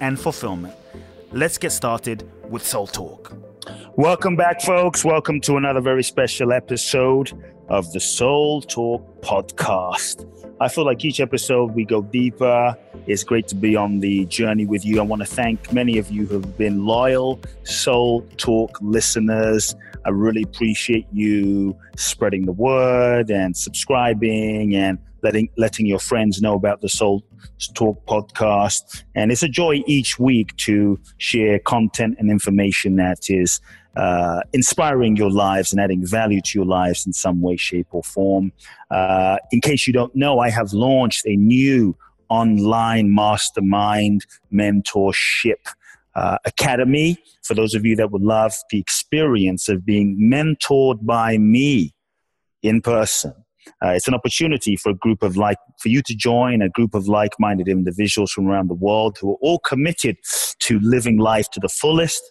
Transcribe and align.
and 0.00 0.18
fulfillment. 0.18 0.74
Let's 1.32 1.58
get 1.58 1.72
started 1.72 2.28
with 2.48 2.66
Soul 2.66 2.86
Talk. 2.86 3.36
Welcome 3.96 4.36
back, 4.36 4.62
folks. 4.62 5.04
Welcome 5.04 5.40
to 5.42 5.56
another 5.56 5.80
very 5.80 6.02
special 6.02 6.52
episode 6.52 7.32
of 7.68 7.92
the 7.92 8.00
Soul 8.00 8.62
Talk 8.62 9.20
podcast. 9.20 10.26
I 10.60 10.68
feel 10.68 10.84
like 10.84 11.04
each 11.04 11.20
episode 11.20 11.74
we 11.74 11.84
go 11.84 12.02
deeper. 12.02 12.76
It's 13.06 13.22
great 13.22 13.46
to 13.48 13.54
be 13.54 13.76
on 13.76 14.00
the 14.00 14.24
journey 14.26 14.66
with 14.66 14.84
you. 14.84 14.98
I 14.98 15.02
want 15.02 15.20
to 15.20 15.26
thank 15.26 15.72
many 15.72 15.98
of 15.98 16.10
you 16.10 16.26
who 16.26 16.40
have 16.40 16.58
been 16.58 16.84
loyal 16.84 17.40
Soul 17.62 18.22
Talk 18.38 18.78
listeners. 18.80 19.76
I 20.04 20.10
really 20.10 20.42
appreciate 20.42 21.06
you 21.12 21.76
spreading 21.96 22.46
the 22.46 22.52
word 22.52 23.30
and 23.30 23.56
subscribing 23.56 24.74
and 24.74 24.98
letting 25.22 25.48
letting 25.56 25.86
your 25.86 25.98
friends 25.98 26.40
know 26.40 26.54
about 26.54 26.80
the 26.80 26.88
Soul 26.88 27.24
Talk 27.74 28.04
podcast. 28.06 29.04
And 29.14 29.30
it's 29.32 29.42
a 29.42 29.48
joy 29.48 29.82
each 29.86 30.18
week 30.18 30.56
to 30.56 30.98
share 31.18 31.58
content 31.58 32.16
and 32.18 32.30
information 32.30 32.96
that 32.96 33.28
is 33.28 33.60
uh, 33.96 34.40
inspiring 34.52 35.16
your 35.16 35.30
lives 35.30 35.72
and 35.72 35.80
adding 35.80 36.06
value 36.06 36.40
to 36.40 36.58
your 36.58 36.66
lives 36.66 37.06
in 37.06 37.12
some 37.12 37.40
way, 37.40 37.56
shape, 37.56 37.88
or 37.90 38.02
form. 38.02 38.52
Uh, 38.90 39.38
in 39.50 39.60
case 39.60 39.86
you 39.86 39.92
don't 39.92 40.14
know, 40.14 40.38
I 40.38 40.50
have 40.50 40.72
launched 40.72 41.26
a 41.26 41.36
new 41.36 41.96
online 42.28 43.12
mastermind 43.14 44.24
mentorship 44.52 45.74
uh, 46.14 46.38
academy 46.44 47.16
for 47.42 47.54
those 47.54 47.74
of 47.74 47.84
you 47.84 47.96
that 47.96 48.10
would 48.10 48.22
love 48.22 48.54
the 48.70 48.78
experience 48.78 49.68
of 49.68 49.84
being 49.84 50.18
mentored 50.20 51.04
by 51.06 51.38
me 51.38 51.94
in 52.62 52.80
person 52.80 53.32
uh, 53.84 53.90
it's 53.90 54.08
an 54.08 54.14
opportunity 54.14 54.74
for 54.76 54.90
a 54.90 54.94
group 54.94 55.22
of 55.22 55.36
like 55.36 55.58
for 55.78 55.88
you 55.88 56.02
to 56.02 56.14
join 56.14 56.62
a 56.62 56.68
group 56.68 56.94
of 56.94 57.08
like-minded 57.08 57.68
individuals 57.68 58.30
from 58.32 58.46
around 58.46 58.68
the 58.68 58.74
world 58.74 59.18
who 59.20 59.32
are 59.32 59.38
all 59.40 59.58
committed 59.60 60.16
to 60.60 60.78
living 60.80 61.18
life 61.18 61.50
to 61.50 61.60
the 61.60 61.68
fullest. 61.68 62.22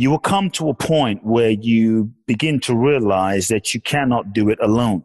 you 0.00 0.08
will 0.08 0.18
come 0.18 0.48
to 0.48 0.70
a 0.70 0.74
point 0.74 1.22
where 1.26 1.50
you 1.50 2.10
begin 2.26 2.58
to 2.58 2.74
realize 2.74 3.48
that 3.48 3.74
you 3.74 3.82
cannot 3.82 4.32
do 4.32 4.48
it 4.48 4.58
alone. 4.62 5.04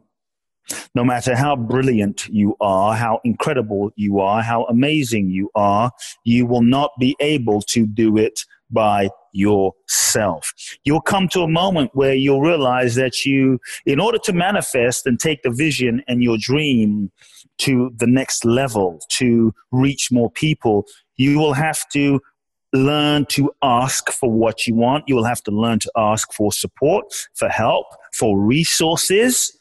No 0.96 1.04
matter 1.04 1.36
how 1.36 1.58
brilliant 1.58 2.30
you 2.30 2.56
are, 2.62 2.96
how 2.96 3.20
incredible 3.26 3.92
you 3.98 4.22
are, 4.22 4.42
how 4.42 4.64
amazing 4.68 5.32
you 5.32 5.50
are, 5.54 5.92
you 6.24 6.46
will 6.46 6.62
not 6.62 6.92
be 6.98 7.14
able 7.20 7.62
to 7.64 7.86
do 7.86 8.16
it 8.16 8.40
by 8.72 9.10
yourself. 9.34 10.54
You'll 10.86 11.02
come 11.02 11.28
to 11.34 11.42
a 11.42 11.48
moment 11.50 11.92
where 11.94 12.16
you'll 12.16 12.42
realize 12.42 12.96
that 12.96 13.26
you, 13.26 13.60
in 13.86 14.00
order 14.00 14.18
to 14.20 14.32
manifest 14.32 15.06
and 15.06 15.20
take 15.20 15.44
the 15.44 15.52
vision 15.52 16.04
and 16.08 16.24
your 16.24 16.38
dream 16.40 17.12
to 17.58 17.92
the 17.98 18.08
next 18.08 18.46
level, 18.46 19.02
to 19.18 19.54
reach 19.74 20.08
more 20.10 20.32
people, 20.32 20.86
you 21.18 21.38
will 21.38 21.54
have 21.54 21.84
to 21.90 22.22
learn 22.76 23.26
to 23.28 23.52
ask 23.62 24.12
for 24.12 24.30
what 24.32 24.68
you 24.68 24.76
want. 24.76 25.06
You 25.08 25.16
will 25.16 25.26
have 25.26 25.44
to 25.44 25.52
learn 25.52 25.80
to 25.80 25.92
ask 25.96 26.32
for 26.34 26.52
support, 26.52 27.06
for 27.34 27.50
help, 27.50 27.88
for 28.14 28.40
resources. 28.40 29.58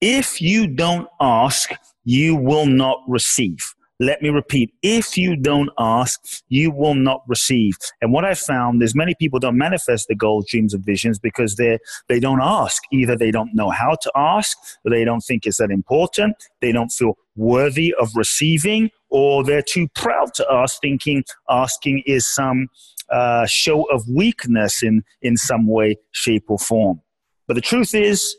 If 0.00 0.40
you 0.40 0.66
don't 0.66 1.08
ask, 1.20 1.70
you 2.04 2.34
will 2.36 2.66
not 2.66 2.98
receive. 3.06 3.74
Let 4.02 4.20
me 4.20 4.30
repeat 4.30 4.74
if 4.82 5.16
you 5.16 5.36
don't 5.36 5.70
ask, 5.78 6.20
you 6.48 6.72
will 6.72 6.96
not 6.96 7.22
receive. 7.28 7.74
And 8.00 8.12
what 8.12 8.24
I 8.24 8.34
found 8.34 8.82
is 8.82 8.96
many 8.96 9.14
people 9.14 9.38
don't 9.38 9.56
manifest 9.56 10.08
their 10.08 10.16
goals, 10.16 10.46
dreams, 10.50 10.74
and 10.74 10.84
visions 10.84 11.20
because 11.20 11.54
they 11.54 11.78
they 12.08 12.18
don't 12.18 12.40
ask. 12.42 12.82
Either 12.90 13.16
they 13.16 13.30
don't 13.30 13.54
know 13.54 13.70
how 13.70 13.94
to 14.02 14.10
ask, 14.16 14.58
or 14.84 14.90
they 14.90 15.04
don't 15.04 15.20
think 15.20 15.46
it's 15.46 15.58
that 15.58 15.70
important, 15.70 16.34
they 16.60 16.72
don't 16.72 16.90
feel 16.90 17.16
worthy 17.36 17.94
of 17.94 18.10
receiving, 18.16 18.90
or 19.08 19.44
they're 19.44 19.62
too 19.62 19.86
proud 19.94 20.34
to 20.34 20.46
ask, 20.50 20.80
thinking 20.80 21.22
asking 21.48 22.02
is 22.04 22.26
some 22.26 22.66
uh, 23.08 23.46
show 23.46 23.84
of 23.84 24.02
weakness 24.08 24.82
in, 24.82 25.04
in 25.20 25.36
some 25.36 25.68
way, 25.68 25.94
shape, 26.10 26.46
or 26.48 26.58
form. 26.58 27.00
But 27.46 27.54
the 27.54 27.60
truth 27.60 27.94
is, 27.94 28.34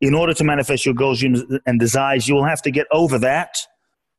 in 0.00 0.14
order 0.14 0.32
to 0.34 0.44
manifest 0.44 0.86
your 0.86 0.94
goals 0.94 1.24
and 1.24 1.80
desires, 1.80 2.28
you 2.28 2.36
will 2.36 2.44
have 2.44 2.62
to 2.62 2.70
get 2.70 2.86
over 2.92 3.18
that 3.18 3.56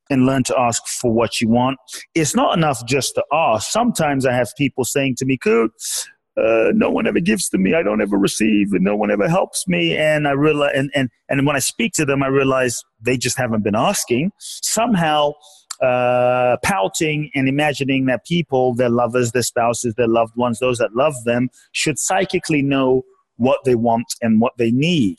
and 0.10 0.26
learn 0.26 0.44
to 0.44 0.60
ask 0.60 0.86
for 0.88 1.12
what 1.12 1.40
you 1.40 1.48
want. 1.48 1.78
It's 2.16 2.36
not 2.36 2.58
enough 2.58 2.86
just 2.86 3.16
to 3.16 3.24
ask. 3.32 3.70
Sometimes 3.70 4.26
I 4.26 4.34
have 4.34 4.50
people 4.58 4.84
saying 4.86 5.16
to 5.18 5.26
me, 5.26 5.38
Kute, 5.38 6.08
uh, 6.38 6.72
no 6.74 6.90
one 6.90 7.06
ever 7.06 7.20
gives 7.20 7.50
to 7.50 7.58
me. 7.58 7.74
I 7.74 7.84
don't 7.84 8.02
ever 8.02 8.18
receive, 8.18 8.72
and 8.72 8.84
no 8.84 8.96
one 8.96 9.12
ever 9.12 9.28
helps 9.28 9.68
me. 9.68 9.98
And 9.98 10.28
I 10.28 10.32
realize, 10.32 10.72
and, 10.76 10.90
and, 10.96 11.10
and 11.28 11.46
when 11.46 11.56
I 11.56 11.60
speak 11.60 11.94
to 11.94 12.06
them, 12.06 12.24
I 12.24 12.28
realize 12.28 12.84
they 13.02 13.18
just 13.18 13.38
haven't 13.38 13.64
been 13.64 13.76
asking. 13.76 14.32
Somehow, 14.40 15.34
uh, 15.82 16.58
pouting 16.64 17.30
and 17.36 17.48
imagining 17.48 18.06
that 18.06 18.26
people, 18.26 18.74
their 18.76 18.90
lovers, 18.90 19.32
their 19.32 19.44
spouses, 19.44 19.94
their 19.96 20.08
loved 20.08 20.36
ones, 20.36 20.60
those 20.60 20.78
that 20.78 20.96
love 20.96 21.16
them, 21.26 21.50
should 21.72 21.98
psychically 22.00 22.62
know 22.62 23.04
what 23.38 23.60
they 23.66 23.76
want 23.76 24.08
and 24.22 24.42
what 24.42 24.54
they 24.58 24.72
need. 24.72 25.18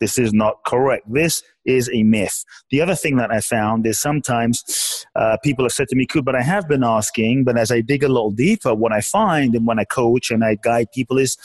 This 0.00 0.18
is 0.18 0.32
not 0.32 0.56
correct. 0.66 1.10
This 1.10 1.42
is 1.64 1.90
a 1.92 2.02
myth. 2.02 2.44
The 2.70 2.80
other 2.80 2.94
thing 2.94 3.16
that 3.16 3.30
I 3.30 3.40
found 3.40 3.86
is 3.86 3.98
sometimes 3.98 5.06
uh, 5.14 5.36
people 5.42 5.64
have 5.64 5.72
said 5.72 5.88
to 5.88 5.96
me, 5.96 6.06
but 6.22 6.34
I 6.34 6.42
have 6.42 6.68
been 6.68 6.84
asking, 6.84 7.44
but 7.44 7.58
as 7.58 7.70
I 7.70 7.80
dig 7.80 8.02
a 8.02 8.08
little 8.08 8.30
deeper, 8.30 8.74
what 8.74 8.92
I 8.92 9.00
find 9.00 9.54
and 9.54 9.66
when 9.66 9.78
I 9.78 9.84
coach 9.84 10.30
and 10.30 10.44
I 10.44 10.56
guide 10.62 10.88
people 10.92 11.18
is 11.18 11.36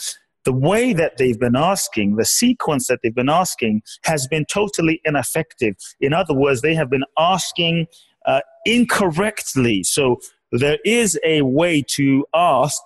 the 0.44 0.52
way 0.52 0.92
that 0.92 1.18
they've 1.18 1.38
been 1.38 1.56
asking, 1.56 2.16
the 2.16 2.24
sequence 2.24 2.88
that 2.88 3.00
they've 3.02 3.14
been 3.14 3.28
asking 3.28 3.82
has 4.04 4.26
been 4.26 4.44
totally 4.44 5.00
ineffective. 5.04 5.76
In 6.00 6.12
other 6.12 6.34
words, 6.34 6.62
they 6.62 6.74
have 6.74 6.90
been 6.90 7.04
asking 7.18 7.86
uh, 8.26 8.40
incorrectly. 8.64 9.82
So 9.82 10.20
there 10.50 10.78
is 10.84 11.18
a 11.24 11.42
way 11.42 11.82
to 11.88 12.26
ask 12.34 12.80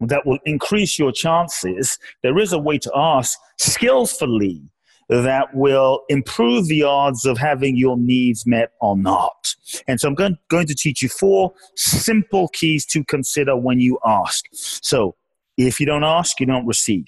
that 0.00 0.26
will 0.26 0.38
increase 0.44 0.98
your 0.98 1.12
chances. 1.12 1.98
There 2.22 2.38
is 2.38 2.52
a 2.52 2.58
way 2.58 2.78
to 2.78 2.92
ask 2.94 3.38
skillfully 3.58 4.62
that 5.08 5.54
will 5.54 6.02
improve 6.08 6.68
the 6.68 6.82
odds 6.82 7.24
of 7.24 7.38
having 7.38 7.76
your 7.76 7.96
needs 7.96 8.46
met 8.46 8.72
or 8.80 8.96
not. 8.96 9.54
And 9.86 9.98
so 9.98 10.08
I'm 10.08 10.14
going, 10.14 10.36
going 10.48 10.66
to 10.66 10.74
teach 10.74 11.02
you 11.02 11.08
four 11.08 11.54
simple 11.76 12.48
keys 12.48 12.84
to 12.86 13.04
consider 13.04 13.56
when 13.56 13.80
you 13.80 13.98
ask. 14.04 14.44
So 14.52 15.16
if 15.56 15.80
you 15.80 15.86
don't 15.86 16.04
ask, 16.04 16.38
you 16.40 16.46
don't 16.46 16.66
receive. 16.66 17.06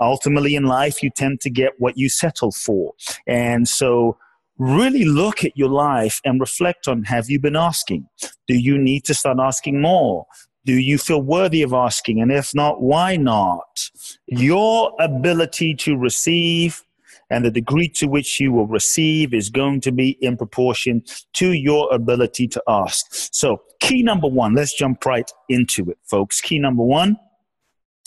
Ultimately, 0.00 0.54
in 0.54 0.64
life, 0.64 1.02
you 1.02 1.10
tend 1.10 1.40
to 1.42 1.50
get 1.50 1.72
what 1.78 1.98
you 1.98 2.08
settle 2.08 2.52
for. 2.52 2.94
And 3.26 3.68
so 3.68 4.16
really 4.58 5.04
look 5.04 5.44
at 5.44 5.56
your 5.56 5.68
life 5.68 6.20
and 6.24 6.40
reflect 6.40 6.86
on 6.86 7.02
have 7.04 7.28
you 7.28 7.40
been 7.40 7.56
asking? 7.56 8.08
Do 8.46 8.54
you 8.54 8.78
need 8.78 9.04
to 9.06 9.14
start 9.14 9.38
asking 9.40 9.80
more? 9.80 10.26
Do 10.70 10.78
you 10.78 10.98
feel 10.98 11.20
worthy 11.20 11.62
of 11.62 11.72
asking? 11.74 12.20
And 12.20 12.30
if 12.30 12.54
not, 12.54 12.80
why 12.80 13.16
not? 13.16 13.90
Your 14.28 14.92
ability 15.00 15.74
to 15.74 15.96
receive 15.96 16.84
and 17.28 17.44
the 17.44 17.50
degree 17.50 17.88
to 17.88 18.06
which 18.06 18.38
you 18.38 18.52
will 18.52 18.68
receive 18.68 19.34
is 19.34 19.50
going 19.50 19.80
to 19.80 19.90
be 19.90 20.10
in 20.20 20.36
proportion 20.36 21.02
to 21.32 21.54
your 21.54 21.92
ability 21.92 22.46
to 22.46 22.62
ask. 22.68 23.04
So, 23.32 23.62
key 23.80 24.04
number 24.04 24.28
one, 24.28 24.54
let's 24.54 24.72
jump 24.72 25.04
right 25.04 25.28
into 25.48 25.90
it, 25.90 25.98
folks. 26.04 26.40
Key 26.40 26.60
number 26.60 26.84
one 26.84 27.16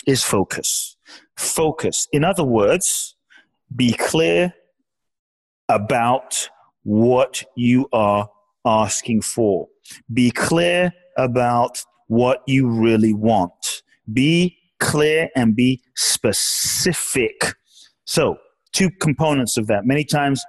is 0.07 0.23
focus. 0.23 0.95
Focus. 1.35 2.07
In 2.13 2.23
other 2.23 2.45
words, 2.45 3.17
be 3.75 3.91
clear 3.91 4.53
about 5.67 6.47
what 6.83 7.43
you 7.57 7.89
are 7.91 8.29
asking 8.63 9.23
for. 9.23 9.67
Be 10.13 10.31
clear 10.31 10.93
about 11.17 11.83
what 12.13 12.41
you 12.47 12.67
really 12.69 13.13
want. 13.13 13.83
Be 14.11 14.57
clear 14.79 15.29
and 15.35 15.55
be 15.55 15.81
specific. 15.95 17.55
So, 18.05 18.37
two 18.73 18.89
components 18.99 19.57
of 19.57 19.67
that. 19.67 19.85
Many 19.85 20.03
times 20.03 20.43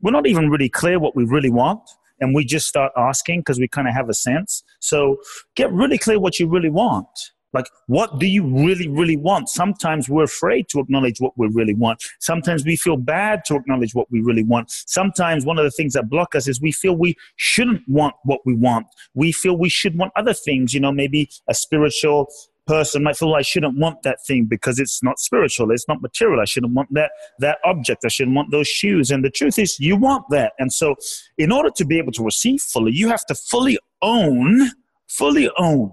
we're 0.00 0.12
not 0.12 0.26
even 0.26 0.48
really 0.50 0.68
clear 0.68 0.98
what 0.98 1.14
we 1.16 1.24
really 1.24 1.50
want 1.50 1.80
and 2.20 2.34
we 2.34 2.44
just 2.44 2.66
start 2.66 2.92
asking 2.96 3.40
because 3.40 3.58
we 3.58 3.68
kind 3.68 3.88
of 3.88 3.94
have 3.94 4.08
a 4.08 4.14
sense. 4.14 4.62
So 4.78 5.16
get 5.56 5.72
really 5.72 5.98
clear 5.98 6.20
what 6.20 6.38
you 6.38 6.48
really 6.48 6.70
want. 6.70 7.08
Like, 7.52 7.66
what 7.86 8.18
do 8.18 8.26
you 8.26 8.46
really, 8.46 8.88
really 8.88 9.16
want? 9.16 9.48
Sometimes 9.48 10.08
we're 10.08 10.24
afraid 10.24 10.68
to 10.70 10.80
acknowledge 10.80 11.20
what 11.20 11.32
we 11.36 11.48
really 11.48 11.74
want. 11.74 12.02
Sometimes 12.20 12.64
we 12.64 12.76
feel 12.76 12.96
bad 12.96 13.44
to 13.46 13.56
acknowledge 13.56 13.94
what 13.94 14.10
we 14.10 14.20
really 14.20 14.44
want. 14.44 14.70
Sometimes 14.70 15.44
one 15.44 15.58
of 15.58 15.64
the 15.64 15.70
things 15.70 15.94
that 15.94 16.08
block 16.08 16.34
us 16.34 16.46
is 16.46 16.60
we 16.60 16.72
feel 16.72 16.96
we 16.96 17.16
shouldn't 17.36 17.82
want 17.88 18.14
what 18.24 18.40
we 18.44 18.54
want. 18.54 18.86
We 19.14 19.32
feel 19.32 19.56
we 19.56 19.68
should 19.68 19.98
want 19.98 20.12
other 20.16 20.34
things, 20.34 20.72
you 20.72 20.80
know, 20.80 20.92
maybe 20.92 21.28
a 21.48 21.54
spiritual 21.54 22.28
person 22.66 23.02
might 23.02 23.16
feel 23.16 23.34
I 23.34 23.42
shouldn't 23.42 23.76
want 23.76 24.02
that 24.04 24.18
thing 24.24 24.44
because 24.44 24.78
it's 24.78 25.02
not 25.02 25.18
spiritual, 25.18 25.72
it's 25.72 25.88
not 25.88 26.00
material. 26.00 26.40
I 26.40 26.44
shouldn't 26.44 26.72
want 26.72 26.88
that 26.92 27.10
that 27.40 27.58
object. 27.64 28.04
I 28.04 28.08
shouldn't 28.08 28.36
want 28.36 28.52
those 28.52 28.68
shoes. 28.68 29.10
And 29.10 29.24
the 29.24 29.30
truth 29.30 29.58
is, 29.58 29.80
you 29.80 29.96
want 29.96 30.24
that. 30.30 30.52
And 30.60 30.72
so, 30.72 30.94
in 31.36 31.50
order 31.50 31.70
to 31.76 31.84
be 31.84 31.98
able 31.98 32.12
to 32.12 32.24
receive 32.24 32.60
fully, 32.60 32.92
you 32.92 33.08
have 33.08 33.26
to 33.26 33.34
fully 33.34 33.78
own, 34.02 34.70
fully 35.08 35.50
own 35.58 35.92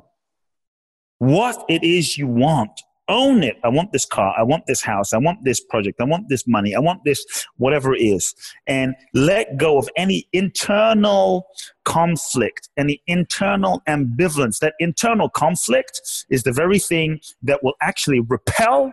what 1.19 1.63
it 1.69 1.83
is 1.83 2.17
you 2.17 2.27
want 2.27 2.81
own 3.09 3.43
it. 3.43 3.57
I 3.63 3.69
want 3.69 3.91
this 3.91 4.05
car. 4.05 4.33
I 4.37 4.43
want 4.43 4.65
this 4.67 4.81
house. 4.81 5.13
I 5.13 5.17
want 5.17 5.43
this 5.43 5.59
project. 5.59 5.99
I 6.01 6.03
want 6.03 6.29
this 6.29 6.47
money. 6.47 6.75
I 6.75 6.79
want 6.79 7.03
this, 7.05 7.25
whatever 7.57 7.95
it 7.95 8.01
is. 8.01 8.33
And 8.67 8.95
let 9.13 9.57
go 9.57 9.77
of 9.77 9.89
any 9.95 10.27
internal 10.33 11.45
conflict, 11.85 12.69
any 12.77 13.01
internal 13.07 13.81
ambivalence. 13.87 14.59
That 14.59 14.73
internal 14.79 15.29
conflict 15.29 16.01
is 16.29 16.43
the 16.43 16.51
very 16.51 16.79
thing 16.79 17.19
that 17.43 17.63
will 17.63 17.75
actually 17.81 18.19
repel 18.19 18.91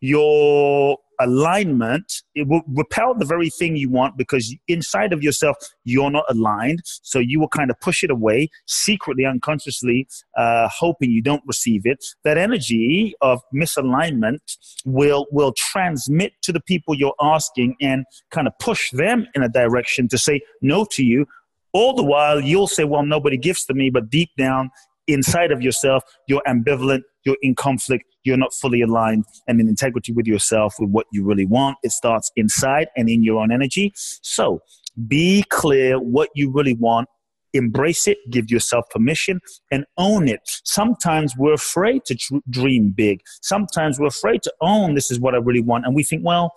your 0.00 0.98
alignment, 1.18 2.22
it 2.34 2.46
will 2.46 2.62
repel 2.74 3.14
the 3.14 3.24
very 3.24 3.50
thing 3.50 3.76
you 3.76 3.90
want 3.90 4.16
because 4.16 4.54
inside 4.68 5.12
of 5.12 5.22
yourself, 5.22 5.56
you're 5.84 6.10
not 6.10 6.24
aligned. 6.28 6.80
So 6.84 7.18
you 7.18 7.40
will 7.40 7.48
kind 7.48 7.70
of 7.70 7.78
push 7.80 8.02
it 8.02 8.10
away 8.10 8.48
secretly, 8.66 9.24
unconsciously, 9.24 10.08
uh, 10.36 10.68
hoping 10.68 11.10
you 11.10 11.22
don't 11.22 11.42
receive 11.46 11.82
it. 11.84 12.04
That 12.24 12.38
energy 12.38 13.14
of 13.20 13.40
misalignment 13.54 14.38
will, 14.84 15.26
will 15.30 15.52
transmit 15.56 16.32
to 16.42 16.52
the 16.52 16.60
people 16.60 16.94
you're 16.94 17.14
asking 17.20 17.76
and 17.80 18.04
kind 18.30 18.46
of 18.46 18.52
push 18.58 18.90
them 18.90 19.26
in 19.34 19.42
a 19.42 19.48
direction 19.48 20.08
to 20.08 20.18
say 20.18 20.40
no 20.62 20.84
to 20.92 21.04
you. 21.04 21.26
All 21.72 21.94
the 21.94 22.02
while, 22.04 22.40
you'll 22.40 22.68
say, 22.68 22.84
Well, 22.84 23.02
nobody 23.02 23.36
gives 23.36 23.66
to 23.66 23.74
me, 23.74 23.90
but 23.90 24.08
deep 24.08 24.30
down, 24.38 24.70
inside 25.06 25.52
of 25.52 25.62
yourself, 25.62 26.02
you're 26.26 26.42
ambivalent, 26.46 27.02
you're 27.26 27.36
in 27.42 27.54
conflict, 27.54 28.04
you're 28.24 28.36
not 28.36 28.54
fully 28.54 28.80
aligned 28.80 29.24
and 29.46 29.60
in 29.60 29.68
integrity 29.68 30.12
with 30.12 30.26
yourself, 30.26 30.76
with 30.78 30.90
what 30.90 31.06
you 31.12 31.24
really 31.24 31.44
want. 31.44 31.76
It 31.82 31.90
starts 31.90 32.30
inside 32.36 32.88
and 32.96 33.08
in 33.10 33.22
your 33.22 33.40
own 33.40 33.52
energy. 33.52 33.92
So 33.96 34.60
be 35.06 35.44
clear 35.50 35.98
what 35.98 36.30
you 36.34 36.50
really 36.50 36.74
want. 36.74 37.08
Embrace 37.52 38.06
it, 38.06 38.18
give 38.30 38.50
yourself 38.50 38.84
permission, 38.90 39.40
and 39.70 39.86
own 39.96 40.28
it. 40.28 40.40
Sometimes 40.64 41.34
we're 41.38 41.54
afraid 41.54 42.04
to 42.04 42.14
tr- 42.14 42.36
dream 42.50 42.92
big. 42.94 43.20
Sometimes 43.40 43.98
we're 43.98 44.08
afraid 44.08 44.42
to 44.42 44.52
own 44.60 44.94
this 44.94 45.10
is 45.10 45.18
what 45.18 45.34
I 45.34 45.38
really 45.38 45.62
want. 45.62 45.86
And 45.86 45.94
we 45.94 46.02
think, 46.02 46.22
well, 46.24 46.52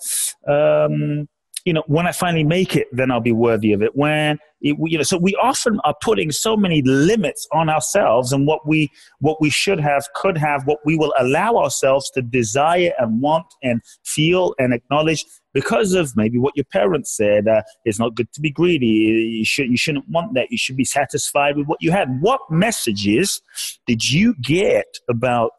um, 0.48 1.30
you 1.66 1.74
know, 1.74 1.84
when 1.88 2.08
I 2.08 2.12
finally 2.12 2.44
make 2.44 2.76
it, 2.76 2.88
then 2.92 3.12
I'll 3.12 3.20
be 3.20 3.32
worthy 3.32 3.74
of 3.74 3.82
it. 3.82 3.96
When 3.96 4.40
it, 4.62 4.76
you 4.80 4.98
know, 4.98 5.04
so 5.04 5.18
we 5.18 5.36
often 5.36 5.80
are 5.84 5.96
putting 6.02 6.32
so 6.32 6.58
many 6.58 6.82
limits 6.82 7.48
on 7.54 7.70
ourselves 7.70 8.34
and 8.34 8.46
what 8.46 8.68
we 8.68 8.90
what 9.20 9.40
we 9.42 9.50
should 9.50 9.80
have, 9.80 10.06
could 10.16 10.38
have, 10.38 10.66
what 10.66 10.80
we 10.86 10.98
will 10.98 11.14
allow 11.20 11.56
ourselves 11.56 12.10
to 12.12 12.22
desire 12.22 12.92
and 13.00 13.22
want 13.22 13.46
and 13.64 13.82
feel 14.04 14.54
and 14.60 14.74
acknowledge 14.74 15.26
because 15.54 15.94
of 15.94 16.16
maybe 16.16 16.38
what 16.38 16.56
your 16.56 16.66
parents 16.66 17.16
said. 17.16 17.48
Uh, 17.48 17.62
it's 17.86 18.00
not 18.00 18.16
good 18.16 18.32
to 18.34 18.42
be 18.42 18.52
greedy. 18.52 18.88
You 18.88 19.46
should 19.46 19.70
you 19.70 19.78
shouldn't 19.78 20.10
want 20.10 20.34
that. 20.36 20.52
You 20.52 20.58
should 20.58 20.78
be 20.78 20.86
satisfied 20.86 21.58
with 21.58 21.68
what 21.68 21.82
you 21.82 21.92
had. 21.92 22.22
What 22.22 22.42
messages 22.50 23.42
did 23.88 24.10
you 24.10 24.36
get 24.42 24.88
about 25.10 25.52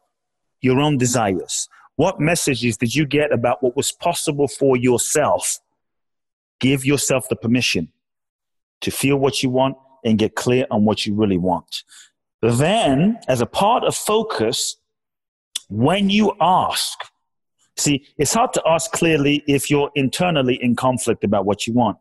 your 0.60 0.80
own 0.80 0.98
desires? 0.98 1.68
What 1.96 2.20
messages 2.20 2.76
did 2.76 2.94
you 2.94 3.06
get 3.06 3.32
about 3.32 3.62
what 3.62 3.76
was 3.76 3.92
possible 3.92 4.48
for 4.48 4.76
yourself? 4.76 5.58
Give 6.60 6.84
yourself 6.84 7.28
the 7.28 7.36
permission 7.36 7.90
to 8.82 8.90
feel 8.90 9.16
what 9.16 9.42
you 9.42 9.50
want 9.50 9.76
and 10.04 10.18
get 10.18 10.34
clear 10.34 10.66
on 10.70 10.84
what 10.84 11.04
you 11.04 11.14
really 11.14 11.38
want. 11.38 11.82
Then, 12.42 13.18
as 13.28 13.40
a 13.40 13.46
part 13.46 13.84
of 13.84 13.94
focus, 13.94 14.76
when 15.68 16.08
you 16.08 16.34
ask, 16.40 16.98
see, 17.76 18.06
it's 18.18 18.32
hard 18.32 18.52
to 18.54 18.62
ask 18.66 18.90
clearly 18.92 19.44
if 19.46 19.70
you're 19.70 19.90
internally 19.94 20.58
in 20.62 20.74
conflict 20.74 21.24
about 21.24 21.44
what 21.44 21.66
you 21.66 21.74
want. 21.74 21.98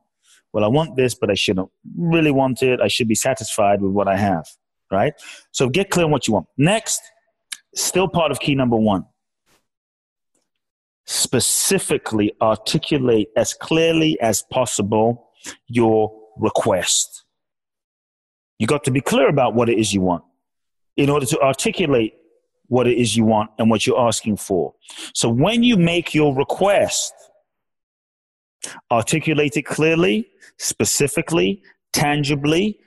Well, 0.54 0.64
I 0.64 0.68
want 0.68 0.96
this, 0.96 1.14
but 1.14 1.30
I 1.30 1.36
shouldn't 1.36 1.70
really 1.96 2.32
want 2.32 2.64
it. 2.64 2.82
I 2.82 2.88
should 2.88 3.08
be 3.08 3.16
satisfied 3.16 3.82
with 3.82 3.92
what 3.92 4.08
I 4.08 4.16
have, 4.16 4.48
right? 4.92 5.14
So 5.52 5.70
get 5.70 5.90
clear 5.90 6.06
on 6.06 6.12
what 6.12 6.28
you 6.28 6.34
want. 6.34 6.48
Next, 6.58 7.02
still 7.76 8.08
part 8.08 8.32
of 8.32 8.40
key 8.40 8.56
number 8.56 8.78
one 8.78 9.06
specifically 11.10 12.32
articulate 12.40 13.30
as 13.36 13.56
clearly 13.56 14.20
as 14.22 14.44
possible 14.44 15.32
your 15.68 16.16
request. 16.38 17.24
You 18.60 18.68
got 18.68 18.84
to 18.84 18.92
be 18.92 19.02
clear 19.02 19.28
about 19.28 19.56
what 19.56 19.70
it 19.70 19.80
is 19.80 19.92
you 19.92 20.02
want 20.02 20.24
in 20.98 21.10
order 21.10 21.26
to 21.26 21.40
articulate 21.42 22.14
what 22.68 22.86
it 22.86 23.00
is 23.00 23.18
you 23.18 23.26
want 23.26 23.50
and 23.58 23.72
what 23.72 23.88
you're 23.88 24.00
asking 24.00 24.38
for. 24.38 24.76
So 25.16 25.30
when 25.30 25.64
you 25.64 25.78
make 25.78 26.14
your 26.14 26.36
request, 26.36 27.12
articulate 28.92 29.58
it 29.58 29.64
clearly, 29.64 30.28
specifically, 30.60 31.64
tangibly, 31.92 32.78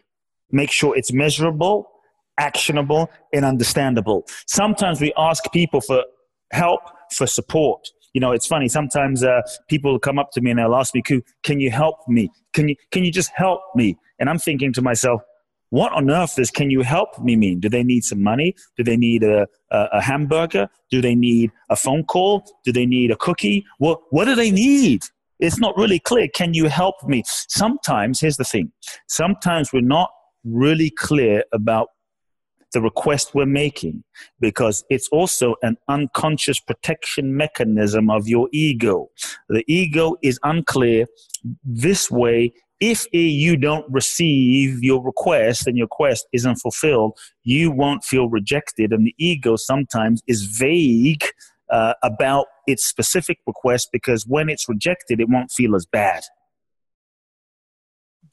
make 0.52 0.71
sure 0.71 0.97
it's 0.97 1.12
measurable, 1.12 1.91
actionable, 2.38 3.11
and 3.33 3.45
understandable. 3.45 4.29
Sometimes 4.47 5.00
we 5.00 5.12
ask 5.19 5.43
people 5.52 5.81
for 5.81 6.05
help, 6.52 6.83
for 7.11 7.26
support 7.26 7.88
you 8.14 8.21
know, 8.21 8.33
it's 8.33 8.47
funny. 8.47 8.69
Sometimes 8.69 9.25
uh, 9.25 9.42
people 9.69 9.99
come 9.99 10.19
up 10.19 10.31
to 10.33 10.40
me 10.40 10.50
and 10.50 10.59
they'll 10.59 10.75
ask 10.75 10.95
me, 10.95 11.02
"Can 11.02 11.61
you 11.61 11.71
help 11.71 11.97
me? 12.09 12.31
Can 12.52 12.69
you 12.69 12.76
can 12.90 13.04
you 13.04 13.11
just 13.11 13.31
help 13.35 13.61
me?" 13.75 13.97
And 14.19 14.28
I'm 14.28 14.38
thinking 14.38 14.73
to 14.75 14.83
myself, 14.83 15.23
what 15.71 15.92
on 15.92 16.11
earth 16.11 16.37
does 16.37 16.50
"Can 16.50 16.71
you 16.71 16.83
help 16.83 17.19
me" 17.21 17.37
mean? 17.37 17.61
Do 17.61 17.69
they 17.69 17.83
need 17.83 18.04
some 18.04 18.23
money? 18.23 18.54
Do 18.76 18.85
they 18.85 18.97
need 18.97 19.23
a, 19.23 19.49
a, 19.71 19.88
a 19.92 20.00
hamburger? 20.02 20.69
Do 20.90 21.00
they 21.00 21.14
need 21.14 21.50
a 21.71 21.76
phone 21.76 22.04
call? 22.04 22.45
Do 22.64 22.73
they 22.73 22.87
need 22.87 23.11
a 23.11 23.16
cookie? 23.16 23.64
What 23.78 24.00
what 24.11 24.26
do 24.26 24.35
they 24.35 24.50
need? 24.50 25.02
It's 25.40 25.59
not 25.59 25.76
really 25.76 25.99
clear. 25.99 26.28
Can 26.28 26.54
you 26.54 26.69
help 26.69 26.97
me? 27.04 27.23
Sometimes, 27.26 28.21
here's 28.21 28.37
the 28.37 28.45
thing. 28.45 28.71
Sometimes 29.09 29.73
we're 29.73 29.81
not 29.81 30.11
really 30.45 30.90
clear 30.90 31.45
about 31.52 31.88
the 32.73 32.81
request 32.81 33.35
we're 33.35 33.47
making 33.47 34.05
because 34.41 34.85
it's 34.91 35.09
also 35.09 35.55
an 35.62 35.76
unconscious 35.88 36.61
protection 36.61 37.37
mechanism 37.37 38.11
of 38.11 38.29
your 38.29 38.49
ego. 38.52 39.09
The 39.49 39.64
ego 39.67 40.17
is 40.23 40.38
unclear. 40.43 41.07
This 41.64 42.11
way, 42.11 42.52
if 42.81 43.07
you 43.12 43.57
don't 43.57 43.87
receive 43.93 44.83
your 44.83 45.02
request 45.05 45.69
and 45.69 45.79
your 45.79 45.87
quest 45.87 46.26
isn't 46.33 46.57
fulfilled, 46.57 47.17
you 47.45 47.71
won't 47.71 48.02
feel 48.02 48.29
rejected. 48.29 48.93
And 48.93 49.07
the 49.07 49.14
ego 49.19 49.55
sometimes 49.55 50.21
is 50.26 50.43
vague 50.43 51.25
uh, 51.71 51.95
about 52.02 52.47
its 52.67 52.85
specific 52.85 53.38
request 53.47 53.91
because 53.93 54.26
when 54.26 54.49
it's 54.49 54.69
rejected, 54.69 55.21
it 55.21 55.29
won't 55.29 55.52
feel 55.52 55.76
as 55.76 55.87
bad. 55.87 56.25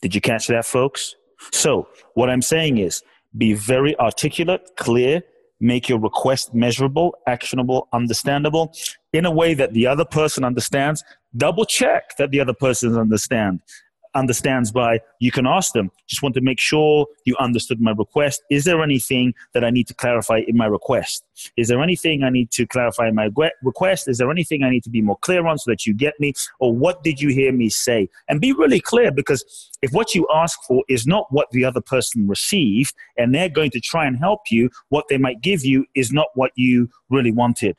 Did 0.01 0.15
you 0.15 0.21
catch 0.21 0.47
that, 0.47 0.65
folks? 0.65 1.15
So, 1.53 1.87
what 2.15 2.29
I'm 2.29 2.41
saying 2.41 2.79
is, 2.79 3.01
be 3.37 3.53
very 3.53 3.97
articulate, 3.99 4.71
clear, 4.77 5.21
make 5.59 5.89
your 5.89 5.99
request 5.99 6.53
measurable, 6.53 7.15
actionable, 7.27 7.87
understandable 7.93 8.73
in 9.13 9.25
a 9.25 9.31
way 9.31 9.53
that 9.53 9.73
the 9.73 9.85
other 9.87 10.05
person 10.05 10.43
understands. 10.43 11.03
Double 11.35 11.65
check 11.65 12.15
that 12.17 12.31
the 12.31 12.39
other 12.39 12.53
person 12.53 12.97
understands. 12.97 13.61
Understands 14.15 14.71
by 14.71 14.99
you 15.19 15.31
can 15.31 15.45
ask 15.45 15.73
them. 15.73 15.91
Just 16.07 16.23
want 16.23 16.35
to 16.35 16.41
make 16.41 16.59
sure 16.59 17.05
you 17.25 17.35
understood 17.39 17.79
my 17.79 17.91
request. 17.91 18.41
Is 18.49 18.65
there 18.65 18.81
anything 18.81 19.33
that 19.53 19.63
i 19.63 19.69
need 19.69 19.87
to 19.87 19.93
clarify 19.93 20.41
in 20.47 20.57
my 20.57 20.65
request? 20.65 21.23
Is 21.57 21.67
there 21.67 21.81
anything 21.81 22.23
i 22.23 22.29
need 22.29 22.51
to 22.51 22.65
clarify 22.65 23.07
in 23.07 23.15
my 23.15 23.29
request? 23.61 24.07
Is 24.07 24.17
there 24.17 24.31
anything 24.31 24.63
i 24.63 24.69
need 24.69 24.83
to 24.83 24.89
be 24.89 25.01
more 25.01 25.17
clear 25.17 25.45
on 25.45 25.57
so 25.57 25.71
that 25.71 25.85
you 25.85 25.93
get 25.93 26.13
me? 26.19 26.33
Or 26.59 26.75
what 26.75 27.03
did 27.03 27.21
you 27.21 27.29
hear 27.29 27.51
me 27.51 27.69
say? 27.69 28.09
And 28.27 28.41
be 28.41 28.53
really 28.53 28.79
clear 28.79 29.11
because 29.11 29.43
if 29.81 29.91
what 29.91 30.15
you 30.15 30.27
ask 30.33 30.59
for 30.67 30.83
is 30.89 31.05
not 31.05 31.27
what 31.29 31.49
the 31.51 31.63
other 31.63 31.81
person 31.81 32.27
received 32.27 32.93
and 33.17 33.33
they're 33.33 33.49
going 33.49 33.71
to 33.71 33.79
try 33.79 34.05
and 34.05 34.17
help 34.17 34.41
you 34.49 34.69
what 34.89 35.05
they 35.09 35.17
might 35.17 35.41
give 35.41 35.63
you 35.63 35.85
is 35.95 36.11
not 36.11 36.27
what 36.35 36.51
you 36.55 36.89
really 37.09 37.31
wanted. 37.31 37.75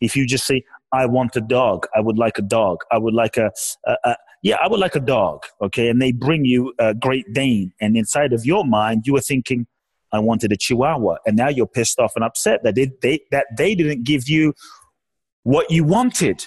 If 0.00 0.14
you 0.14 0.26
just 0.26 0.46
say 0.46 0.62
I 0.92 1.06
want 1.06 1.36
a 1.36 1.40
dog. 1.40 1.86
I 1.94 2.00
would 2.00 2.18
like 2.18 2.38
a 2.38 2.42
dog. 2.42 2.78
I 2.90 2.98
would 2.98 3.14
like 3.14 3.36
a, 3.36 3.52
a, 3.86 3.96
a, 4.04 4.16
yeah, 4.42 4.56
I 4.62 4.68
would 4.68 4.80
like 4.80 4.94
a 4.94 5.00
dog. 5.00 5.44
Okay. 5.60 5.88
And 5.88 6.00
they 6.00 6.12
bring 6.12 6.44
you 6.44 6.72
a 6.78 6.94
Great 6.94 7.32
Dane. 7.32 7.72
And 7.80 7.96
inside 7.96 8.32
of 8.32 8.44
your 8.44 8.64
mind, 8.64 9.02
you 9.06 9.12
were 9.12 9.20
thinking, 9.20 9.66
I 10.12 10.20
wanted 10.20 10.52
a 10.52 10.56
Chihuahua. 10.56 11.16
And 11.26 11.36
now 11.36 11.48
you're 11.48 11.66
pissed 11.66 11.98
off 11.98 12.12
and 12.14 12.24
upset 12.24 12.62
that 12.64 12.74
they, 12.74 12.90
they, 13.02 13.20
that 13.30 13.46
they 13.56 13.74
didn't 13.74 14.04
give 14.04 14.28
you 14.28 14.54
what 15.42 15.70
you 15.70 15.84
wanted. 15.84 16.46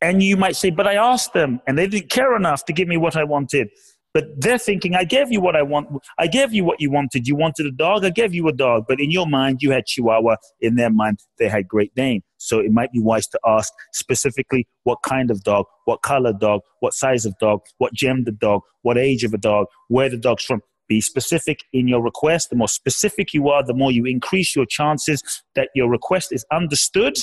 And 0.00 0.22
you 0.22 0.36
might 0.36 0.56
say, 0.56 0.70
but 0.70 0.86
I 0.86 0.94
asked 0.94 1.32
them 1.32 1.60
and 1.66 1.76
they 1.76 1.86
didn't 1.86 2.10
care 2.10 2.36
enough 2.36 2.64
to 2.66 2.72
give 2.72 2.88
me 2.88 2.96
what 2.96 3.16
I 3.16 3.24
wanted. 3.24 3.68
But 4.14 4.40
they're 4.40 4.58
thinking, 4.58 4.94
I 4.94 5.04
gave 5.04 5.30
you 5.30 5.40
what 5.40 5.54
I 5.54 5.62
want. 5.62 5.88
I 6.18 6.26
gave 6.26 6.52
you 6.52 6.64
what 6.64 6.80
you 6.80 6.90
wanted. 6.90 7.28
You 7.28 7.36
wanted 7.36 7.66
a 7.66 7.70
dog. 7.70 8.04
I 8.04 8.10
gave 8.10 8.32
you 8.34 8.48
a 8.48 8.52
dog. 8.52 8.84
But 8.88 9.00
in 9.00 9.10
your 9.10 9.26
mind, 9.26 9.58
you 9.60 9.70
had 9.70 9.86
Chihuahua. 9.86 10.36
In 10.60 10.76
their 10.76 10.90
mind, 10.90 11.20
they 11.38 11.48
had 11.48 11.68
Great 11.68 11.94
Dane. 11.94 12.22
So 12.38 12.60
it 12.60 12.72
might 12.72 12.92
be 12.92 13.00
wise 13.00 13.26
to 13.28 13.40
ask 13.44 13.72
specifically 13.92 14.66
what 14.84 14.98
kind 15.02 15.30
of 15.30 15.42
dog, 15.42 15.66
what 15.84 16.02
color 16.02 16.32
dog, 16.32 16.62
what 16.80 16.94
size 16.94 17.26
of 17.26 17.36
dog, 17.38 17.60
what 17.78 17.92
gender 17.92 18.30
dog, 18.30 18.62
what 18.82 18.96
age 18.96 19.24
of 19.24 19.34
a 19.34 19.38
dog, 19.38 19.66
where 19.88 20.08
the 20.08 20.16
dog's 20.16 20.44
from. 20.44 20.62
Be 20.88 21.02
specific 21.02 21.64
in 21.74 21.86
your 21.86 22.02
request. 22.02 22.48
The 22.48 22.56
more 22.56 22.68
specific 22.68 23.34
you 23.34 23.50
are, 23.50 23.62
the 23.62 23.74
more 23.74 23.92
you 23.92 24.06
increase 24.06 24.56
your 24.56 24.64
chances 24.64 25.22
that 25.54 25.68
your 25.74 25.90
request 25.90 26.32
is 26.32 26.46
understood 26.50 27.18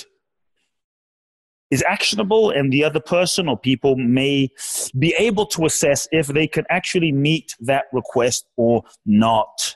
is 1.72 1.84
actionable 1.88 2.52
and 2.52 2.72
the 2.72 2.84
other 2.84 3.00
person 3.00 3.50
or 3.50 3.58
people 3.58 3.96
may 3.96 4.50
be 4.98 5.16
able 5.18 5.48
to 5.48 5.66
assess 5.66 6.08
if 6.12 6.28
they 6.28 6.48
can 6.48 6.64
actually 6.70 7.12
meet 7.12 7.56
that 7.60 7.86
request 7.92 8.46
or 8.56 8.84
not. 9.06 9.76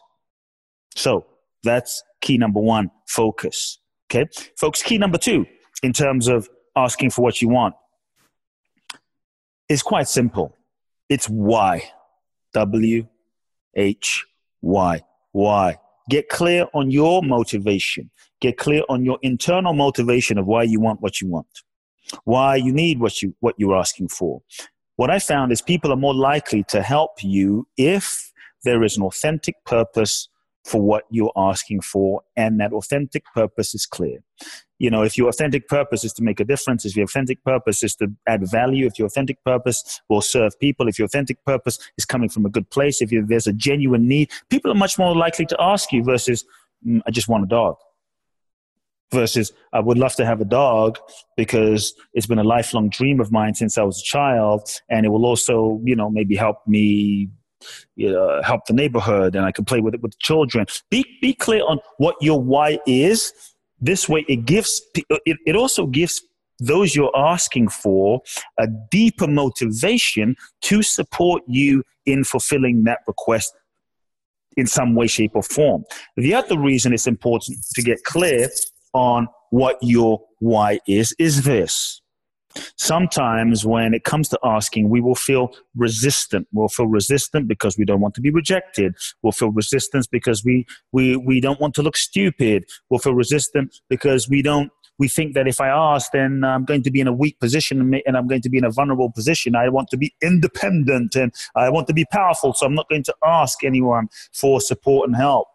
So 0.96 1.26
that's 1.64 2.04
key 2.22 2.38
number 2.38 2.60
one 2.60 2.92
focus. 3.08 3.80
Okay. 4.12 4.30
Folks, 4.58 4.82
key 4.82 4.98
number 4.98 5.18
two 5.18 5.46
in 5.84 5.94
terms 5.94 6.28
of 6.28 6.50
asking 6.76 7.12
for 7.12 7.22
what 7.22 7.42
you 7.42 7.50
want 7.50 7.76
is 9.68 9.84
quite 9.84 10.08
simple. 10.08 10.56
It's 11.10 11.28
why. 11.28 11.84
W 12.54 13.08
H 13.76 14.26
Y. 14.62 15.02
Why? 15.32 15.78
Get 16.10 16.30
clear 16.30 16.66
on 16.74 16.90
your 16.90 17.22
motivation. 17.22 18.10
Get 18.42 18.58
clear 18.58 18.82
on 18.90 19.06
your 19.06 19.20
internal 19.22 19.74
motivation 19.74 20.38
of 20.40 20.48
why 20.48 20.64
you 20.64 20.80
want 20.80 21.02
what 21.02 21.22
you 21.22 21.28
want 21.28 21.48
why 22.24 22.56
you 22.56 22.72
need 22.72 23.00
what 23.00 23.22
you 23.22 23.36
what 23.40 23.56
you're 23.58 23.76
asking 23.76 24.08
for. 24.08 24.42
What 24.96 25.10
I 25.10 25.20
found 25.20 25.52
is 25.52 25.62
people 25.62 25.92
are 25.94 25.98
more 25.98 26.14
likely 26.14 26.64
to 26.70 26.82
help 26.82 27.24
you 27.24 27.68
if 27.78 28.32
there 28.64 28.84
is 28.84 28.98
an 28.98 29.04
authentic 29.04 29.56
purpose 29.66 30.28
for 30.70 30.82
what 30.82 31.04
you're 31.10 31.32
asking 31.36 31.82
for 31.82 32.22
and 32.38 32.60
that 32.60 32.72
authentic 32.74 33.24
purpose 33.34 33.74
is 33.74 33.88
clear. 33.88 34.20
You 34.78 34.92
know, 34.92 35.02
if 35.02 35.18
your 35.18 35.28
authentic 35.28 35.68
purpose 35.68 36.04
is 36.04 36.14
to 36.14 36.24
make 36.24 36.40
a 36.40 36.46
difference, 36.46 36.86
if 36.86 36.96
your 36.96 37.06
authentic 37.06 37.44
purpose 37.44 37.84
is 37.84 37.96
to 37.96 38.08
add 38.28 38.48
value, 38.48 38.86
if 38.86 39.00
your 39.00 39.08
authentic 39.08 39.44
purpose 39.44 40.00
will 40.10 40.22
serve 40.22 40.60
people, 40.60 40.88
if 40.88 41.00
your 41.00 41.08
authentic 41.08 41.44
purpose 41.44 41.80
is 41.98 42.06
coming 42.06 42.30
from 42.30 42.46
a 42.46 42.50
good 42.50 42.70
place, 42.70 43.02
if 43.02 43.10
there's 43.28 43.48
a 43.48 43.54
genuine 43.54 44.08
need, 44.08 44.30
people 44.52 44.72
are 44.72 44.76
much 44.76 45.00
more 45.00 45.16
likely 45.16 45.48
to 45.48 45.58
ask 45.60 45.92
you 45.92 46.04
versus, 46.04 46.46
mm, 46.88 47.02
I 47.08 47.10
just 47.10 47.28
want 47.28 47.44
a 47.46 47.48
dog 47.48 47.76
versus 49.12 49.52
I 49.74 49.80
would 49.80 49.98
love 49.98 50.16
to 50.18 50.26
have 50.26 50.40
a 50.40 50.46
dog 50.46 51.00
because 51.36 51.96
it's 52.14 52.28
been 52.28 52.38
a 52.38 52.44
lifelong 52.44 52.90
dream 52.90 53.20
of 53.20 53.32
mine 53.32 53.56
since 53.56 53.76
I 53.76 53.84
was 53.84 54.00
a 54.00 54.04
child, 54.04 54.70
and 54.88 55.04
it 55.04 55.10
will 55.10 55.26
also, 55.26 55.82
you 55.84 55.96
know, 55.96 56.12
maybe 56.12 56.36
help 56.36 56.58
me. 56.68 57.30
You 57.96 58.12
know, 58.12 58.42
help 58.44 58.66
the 58.68 58.74
neighborhood, 58.74 59.36
and 59.36 59.46
I 59.46 59.52
can 59.52 59.66
play 59.66 59.82
with 59.82 59.94
it 59.94 60.02
with 60.02 60.12
the 60.12 60.18
children. 60.20 60.66
Be 60.90 61.06
be 61.22 61.34
clear 61.34 61.64
on 61.68 61.80
what 61.98 62.16
your 62.22 62.42
why 62.42 62.80
is. 62.86 63.34
This 63.82 64.10
way, 64.10 64.26
it 64.28 64.46
gives 64.46 64.82
it, 64.96 65.38
it 65.46 65.56
also 65.56 65.88
gives 65.88 66.22
those 66.60 66.96
you're 66.96 67.16
asking 67.16 67.70
for 67.70 68.22
a 68.58 68.68
deeper 68.92 69.28
motivation 69.28 70.36
to 70.62 70.84
support 70.84 71.42
you 71.48 71.84
in 72.06 72.24
fulfilling 72.24 72.84
that 72.84 73.00
request 73.08 73.54
in 74.58 74.68
some 74.68 74.96
way, 74.96 75.08
shape, 75.08 75.32
or 75.36 75.44
form. 75.44 75.86
The 76.18 76.34
other 76.34 76.58
reason 76.58 76.94
it's 76.94 77.08
important 77.08 77.60
to 77.76 77.82
get 77.82 78.04
clear 78.04 78.50
on 78.94 79.28
what 79.52 79.78
your 79.82 80.22
why 80.40 80.80
is 80.88 81.16
is 81.18 81.44
this. 81.44 82.02
Sometimes 82.76 83.66
when 83.66 83.94
it 83.94 84.04
comes 84.04 84.30
to 84.30 84.40
asking, 84.44 84.90
we 84.90 85.02
will 85.02 85.16
feel 85.16 85.54
resistant. 85.76 86.48
We'll 86.54 86.68
feel 86.68 86.88
resistant 86.88 87.48
because 87.48 87.78
we 87.78 87.86
don't 87.86 88.02
want 88.02 88.16
to 88.16 88.22
be 88.22 88.30
rejected. 88.30 88.96
We'll 89.22 89.32
feel 89.32 89.52
resistance 89.52 90.08
because 90.08 90.44
we, 90.44 90.66
we, 90.92 91.16
we 91.16 91.40
don't 91.42 91.60
want 91.60 91.74
to 91.76 91.82
look 91.82 91.98
stupid. 91.98 92.66
We'll 92.90 93.00
feel 93.00 93.14
resistant 93.14 93.76
because 93.90 94.30
we 94.30 94.42
don't 94.42 94.72
we 94.98 95.08
think 95.08 95.34
that 95.36 95.48
if 95.48 95.62
I 95.62 95.70
ask, 95.70 96.12
then 96.12 96.44
I'm 96.44 96.66
going 96.66 96.84
to 96.84 96.92
be 96.92 97.00
in 97.00 97.08
a 97.08 97.14
weak 97.14 97.40
position 97.40 97.80
and 98.06 98.18
I'm 98.18 98.28
going 98.28 98.42
to 98.42 98.50
be 98.50 98.58
in 98.58 98.66
a 98.66 98.70
vulnerable 98.70 99.10
position. 99.10 99.56
I 99.56 99.70
want 99.70 99.88
to 99.92 99.98
be 99.98 100.14
independent 100.22 101.16
and 101.16 101.34
I 101.56 101.70
want 101.70 101.88
to 101.88 101.94
be 101.94 102.04
powerful, 102.12 102.54
so 102.54 102.66
I'm 102.66 102.76
not 102.76 102.90
going 102.90 103.04
to 103.04 103.16
ask 103.26 103.64
anyone 103.64 104.10
for 104.34 104.60
support 104.60 105.08
and 105.08 105.16
help 105.16 105.48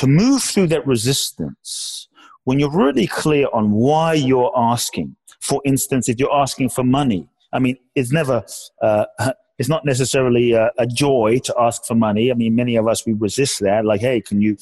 to 0.00 0.06
move 0.06 0.42
through 0.42 0.66
that 0.68 0.86
resistance, 0.86 2.08
when 2.44 2.58
you're 2.58 2.74
really 2.74 3.06
clear 3.06 3.48
on 3.52 3.70
why 3.70 4.14
you're 4.14 4.50
asking, 4.56 5.14
for 5.40 5.60
instance, 5.64 6.08
if 6.08 6.18
you're 6.18 6.34
asking 6.34 6.68
for 6.68 6.84
money, 6.84 7.28
I 7.52 7.58
mean, 7.58 7.76
it's 7.94 8.12
never, 8.12 8.44
uh, 8.80 9.06
it's 9.58 9.68
not 9.68 9.84
necessarily 9.84 10.52
a, 10.52 10.70
a, 10.78 10.86
joy 10.86 11.38
to 11.44 11.54
ask 11.58 11.84
for 11.84 11.94
money. 11.94 12.30
I 12.30 12.34
mean, 12.34 12.54
many 12.54 12.76
of 12.76 12.86
us, 12.86 13.04
we 13.04 13.12
resist 13.12 13.60
that. 13.60 13.84
Like, 13.84 14.00
hey, 14.00 14.20
can 14.20 14.40
you, 14.40 14.56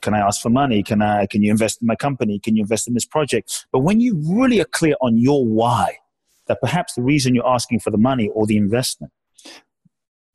can 0.00 0.14
I 0.14 0.20
ask 0.20 0.40
for 0.40 0.50
money? 0.50 0.82
Can 0.82 1.02
I, 1.02 1.26
can 1.26 1.42
you 1.42 1.50
invest 1.50 1.82
in 1.82 1.86
my 1.86 1.96
company? 1.96 2.38
Can 2.38 2.56
you 2.56 2.62
invest 2.62 2.88
in 2.88 2.94
this 2.94 3.04
project? 3.04 3.66
But 3.72 3.80
when 3.80 4.00
you 4.00 4.14
really 4.26 4.60
are 4.60 4.66
clear 4.66 4.94
on 5.00 5.18
your 5.18 5.44
why, 5.44 5.98
that 6.46 6.60
perhaps 6.60 6.94
the 6.94 7.02
reason 7.02 7.34
you're 7.34 7.46
asking 7.46 7.80
for 7.80 7.90
the 7.90 7.98
money 7.98 8.30
or 8.34 8.46
the 8.46 8.56
investment 8.56 9.12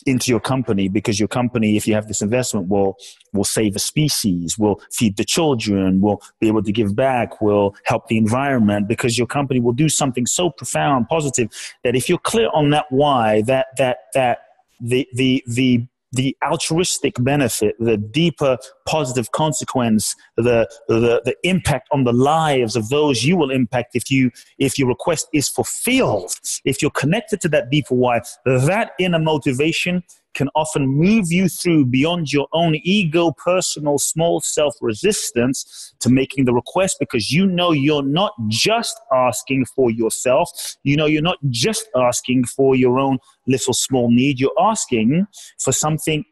into 0.06 0.32
your 0.32 0.40
company 0.40 0.88
because 0.88 1.20
your 1.20 1.28
company 1.28 1.78
if 1.78 1.88
you 1.88 1.94
have 1.94 2.08
this 2.08 2.22
investment 2.22 2.68
will 2.68 2.98
will 3.34 3.44
save 3.44 3.76
a 3.76 3.80
species 3.80 4.58
will 4.58 4.82
feed 4.92 5.18
the 5.18 5.26
children 5.26 6.02
will 6.02 6.22
be 6.40 6.48
able 6.48 6.64
to 6.64 6.72
give 6.72 6.96
back 6.96 7.42
will 7.42 7.76
help 7.86 8.08
the 8.08 8.18
environment 8.18 8.88
because 8.88 9.18
your 9.18 9.28
company 9.28 9.60
will 9.60 9.74
do 9.74 9.90
something 9.90 10.26
so 10.26 10.50
profound 10.50 11.08
positive 11.08 11.50
that 11.84 11.96
if 11.96 12.10
you're 12.10 12.18
clear 12.20 12.50
on 12.54 12.70
that 12.70 12.86
why 12.90 13.42
that 13.44 13.68
that 13.78 13.98
that 14.14 14.40
the 14.80 15.08
the 15.14 15.44
the 15.48 15.86
the 16.14 16.38
altruistic 16.46 17.16
benefit, 17.20 17.76
the 17.80 17.98
deeper 17.98 18.58
positive 18.88 19.32
consequence, 19.32 20.16
the, 20.38 20.70
the, 20.88 21.22
the 21.26 21.36
impact 21.44 21.90
on 21.92 22.04
the 22.04 22.14
lives 22.14 22.76
of 22.76 22.88
those 22.90 23.24
you 23.26 23.36
will 23.36 23.50
impact 23.52 23.96
if 23.96 24.10
you 24.10 24.32
if 24.60 24.78
your 24.78 24.88
request 24.88 25.28
is 25.34 25.50
fulfilled, 25.50 26.36
if 26.64 26.82
you're 26.82 26.92
connected 26.92 27.42
to 27.42 27.50
that 27.50 27.70
deeper 27.70 27.96
why, 27.96 28.22
that 28.46 28.92
inner 29.00 29.20
motivation 29.20 30.04
can 30.34 30.50
often 30.56 30.88
move 30.88 31.32
you 31.32 31.48
through 31.48 31.86
beyond 31.86 32.32
your 32.32 32.48
own 32.54 32.76
ego, 32.84 33.32
personal, 33.32 33.98
small 33.98 34.42
self 34.42 34.76
resistance 34.82 35.94
to 36.00 36.10
making 36.10 36.46
the 36.46 36.54
request 36.54 36.98
because 37.00 37.32
you 37.32 37.46
know 37.46 37.72
you're 37.72 38.04
not 38.04 38.34
just 38.48 39.00
asking 39.12 39.66
for 39.66 39.92
yourself. 39.92 40.50
You 40.84 40.98
know 40.98 41.06
you're 41.06 41.22
not 41.22 41.38
just 41.50 41.88
asking 41.96 42.46
for 42.46 42.76
your 42.76 43.00
own 43.00 43.20
little 43.48 43.74
small 43.74 44.12
need. 44.12 44.40
You're 44.40 44.52
asking 44.60 45.28
for 45.60 45.72
something 45.72 46.26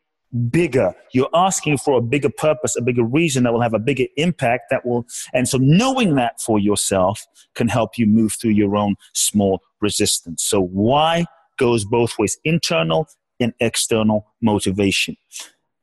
bigger. 0.50 0.94
You're 1.14 1.30
asking 1.34 1.78
for 1.80 1.98
a 1.98 2.02
bigger 2.02 2.30
purpose, 2.30 2.76
a 2.76 2.82
bigger 2.82 3.04
reason 3.04 3.44
that 3.44 3.54
will 3.54 3.62
have 3.62 3.74
a 3.74 3.80
bigger 3.80 4.06
impact 4.18 4.66
that 4.70 4.86
will, 4.86 5.06
and 5.34 5.48
so 5.48 5.58
knowing 5.58 6.16
that 6.16 6.40
for 6.42 6.60
yourself 6.60 7.26
can 7.54 7.68
help 7.68 7.98
you 7.98 8.06
move 8.06 8.34
through 8.34 8.52
your 8.52 8.76
own 8.78 8.96
small 9.14 9.62
resistance. 9.82 10.44
So 10.44 10.62
why 10.62 11.26
goes 11.58 11.86
both 11.86 12.18
ways, 12.18 12.38
internal 12.44 13.08
and 13.42 13.54
external 13.60 14.28
motivation. 14.42 15.18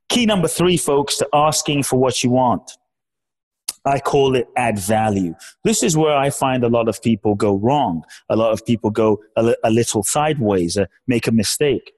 Key 0.08 0.26
number 0.26 0.48
three, 0.48 0.76
folks, 0.76 1.16
to 1.18 1.28
asking 1.32 1.82
for 1.82 1.98
what 1.98 2.24
you 2.24 2.30
want. 2.30 2.70
I 3.84 4.00
call 4.00 4.34
it 4.34 4.48
add 4.56 4.78
value. 4.78 5.34
This 5.64 5.82
is 5.82 5.96
where 5.96 6.16
I 6.16 6.30
find 6.30 6.64
a 6.64 6.68
lot 6.68 6.88
of 6.88 7.02
people 7.02 7.34
go 7.34 7.56
wrong. 7.56 8.04
A 8.28 8.36
lot 8.36 8.52
of 8.52 8.64
people 8.64 8.90
go 8.90 9.22
a, 9.36 9.54
a 9.64 9.70
little 9.70 10.02
sideways, 10.02 10.76
uh, 10.76 10.86
make 11.06 11.26
a 11.26 11.32
mistake. 11.32 11.92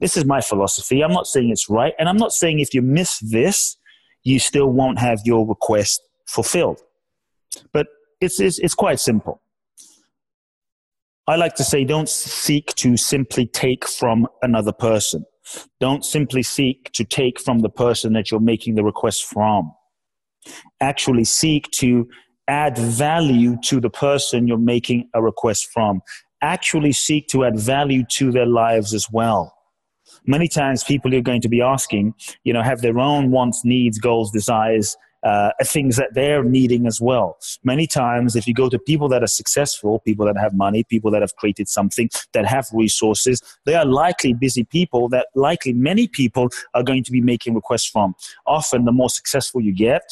This 0.00 0.16
is 0.16 0.24
my 0.24 0.40
philosophy. 0.40 1.02
I'm 1.02 1.12
not 1.12 1.26
saying 1.26 1.50
it's 1.50 1.68
right. 1.68 1.94
And 1.98 2.08
I'm 2.08 2.16
not 2.16 2.32
saying 2.32 2.60
if 2.60 2.74
you 2.74 2.82
miss 2.82 3.18
this, 3.20 3.76
you 4.22 4.38
still 4.38 4.68
won't 4.68 4.98
have 4.98 5.20
your 5.24 5.46
request 5.46 6.02
fulfilled. 6.26 6.80
But 7.72 7.88
it's, 8.20 8.40
it's, 8.40 8.58
it's 8.58 8.74
quite 8.74 9.00
simple. 9.00 9.40
I 11.28 11.36
like 11.36 11.56
to 11.56 11.64
say 11.64 11.84
don't 11.84 12.08
seek 12.08 12.74
to 12.76 12.96
simply 12.96 13.44
take 13.44 13.86
from 13.86 14.26
another 14.40 14.72
person. 14.72 15.26
Don't 15.78 16.02
simply 16.02 16.42
seek 16.42 16.90
to 16.92 17.04
take 17.04 17.38
from 17.38 17.58
the 17.58 17.68
person 17.68 18.14
that 18.14 18.30
you're 18.30 18.40
making 18.40 18.76
the 18.76 18.82
request 18.82 19.26
from. 19.26 19.70
Actually, 20.80 21.24
seek 21.24 21.70
to 21.72 22.08
add 22.48 22.78
value 22.78 23.58
to 23.64 23.78
the 23.78 23.90
person 23.90 24.48
you're 24.48 24.56
making 24.56 25.10
a 25.12 25.22
request 25.22 25.68
from. 25.70 26.00
Actually, 26.40 26.92
seek 26.92 27.28
to 27.28 27.44
add 27.44 27.58
value 27.58 28.04
to 28.12 28.32
their 28.32 28.46
lives 28.46 28.94
as 28.94 29.06
well. 29.12 29.54
Many 30.26 30.48
times, 30.48 30.82
people 30.82 31.14
are 31.14 31.20
going 31.20 31.42
to 31.42 31.48
be 31.50 31.60
asking, 31.60 32.14
you 32.44 32.54
know, 32.54 32.62
have 32.62 32.80
their 32.80 32.98
own 32.98 33.30
wants, 33.30 33.66
needs, 33.66 33.98
goals, 33.98 34.30
desires, 34.30 34.96
uh, 35.22 35.50
things 35.64 35.96
that 35.96 36.14
they're 36.14 36.44
needing 36.44 36.86
as 36.86 37.00
well. 37.00 37.38
Many 37.64 37.86
times, 37.86 38.36
if 38.36 38.46
you 38.46 38.54
go 38.54 38.68
to 38.68 38.78
people 38.78 39.08
that 39.08 39.22
are 39.22 39.28
successful, 39.28 40.00
people 40.00 40.26
that 40.26 40.38
have 40.38 40.54
money, 40.54 40.84
people 40.84 41.10
that 41.10 41.22
have 41.22 41.34
created 41.36 41.68
something, 41.68 42.08
that 42.32 42.46
have 42.46 42.66
resources, 42.72 43.42
they 43.66 43.74
are 43.74 43.84
likely 43.84 44.32
busy 44.32 44.64
people 44.64 45.08
that 45.10 45.28
likely 45.34 45.72
many 45.72 46.06
people 46.08 46.48
are 46.74 46.82
going 46.82 47.02
to 47.04 47.12
be 47.12 47.20
making 47.20 47.54
requests 47.54 47.86
from. 47.86 48.14
Often, 48.46 48.84
the 48.84 48.92
more 48.92 49.10
successful 49.10 49.60
you 49.60 49.74
get, 49.74 50.02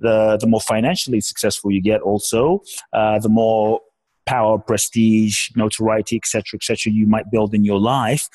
the, 0.00 0.38
the 0.40 0.46
more 0.46 0.60
financially 0.60 1.20
successful 1.20 1.70
you 1.70 1.80
get, 1.80 2.00
also, 2.00 2.62
uh, 2.92 3.18
the 3.18 3.28
more 3.28 3.80
power, 4.26 4.58
prestige, 4.58 5.50
notoriety, 5.56 6.16
etc., 6.16 6.56
etc., 6.56 6.92
you 6.92 7.06
might 7.06 7.30
build 7.30 7.54
in 7.54 7.64
your 7.64 7.78
life. 7.78 8.28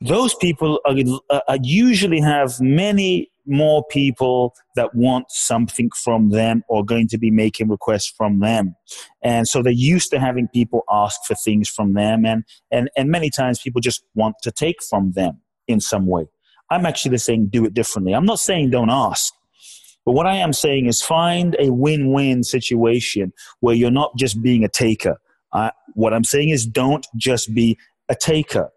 Those 0.00 0.34
people 0.34 0.80
are, 0.84 0.96
are 1.46 1.58
usually 1.62 2.20
have 2.20 2.60
many 2.60 3.31
more 3.46 3.84
people 3.90 4.54
that 4.76 4.94
want 4.94 5.26
something 5.30 5.90
from 5.90 6.30
them 6.30 6.62
or 6.68 6.84
going 6.84 7.08
to 7.08 7.18
be 7.18 7.30
making 7.30 7.68
requests 7.68 8.08
from 8.08 8.40
them. 8.40 8.74
And 9.22 9.46
so 9.48 9.62
they're 9.62 9.72
used 9.72 10.10
to 10.10 10.20
having 10.20 10.48
people 10.48 10.82
ask 10.90 11.20
for 11.26 11.34
things 11.34 11.68
from 11.68 11.94
them. 11.94 12.24
And, 12.24 12.44
and, 12.70 12.90
and 12.96 13.10
many 13.10 13.30
times 13.30 13.60
people 13.60 13.80
just 13.80 14.04
want 14.14 14.36
to 14.42 14.50
take 14.50 14.82
from 14.82 15.12
them 15.12 15.40
in 15.66 15.80
some 15.80 16.06
way. 16.06 16.28
I'm 16.70 16.86
actually 16.86 17.18
saying 17.18 17.48
do 17.48 17.64
it 17.64 17.74
differently. 17.74 18.14
I'm 18.14 18.24
not 18.24 18.38
saying 18.38 18.70
don't 18.70 18.90
ask. 18.90 19.34
But 20.04 20.12
what 20.12 20.26
I 20.26 20.36
am 20.36 20.52
saying 20.52 20.86
is 20.86 21.02
find 21.02 21.54
a 21.58 21.70
win 21.70 22.12
win 22.12 22.42
situation 22.42 23.32
where 23.60 23.74
you're 23.74 23.90
not 23.90 24.16
just 24.16 24.42
being 24.42 24.64
a 24.64 24.68
taker. 24.68 25.20
What 25.94 26.14
I'm 26.14 26.24
saying 26.24 26.48
is 26.48 26.66
don't 26.66 27.06
just 27.16 27.54
be 27.54 27.78
a 28.08 28.14
taker. 28.14 28.70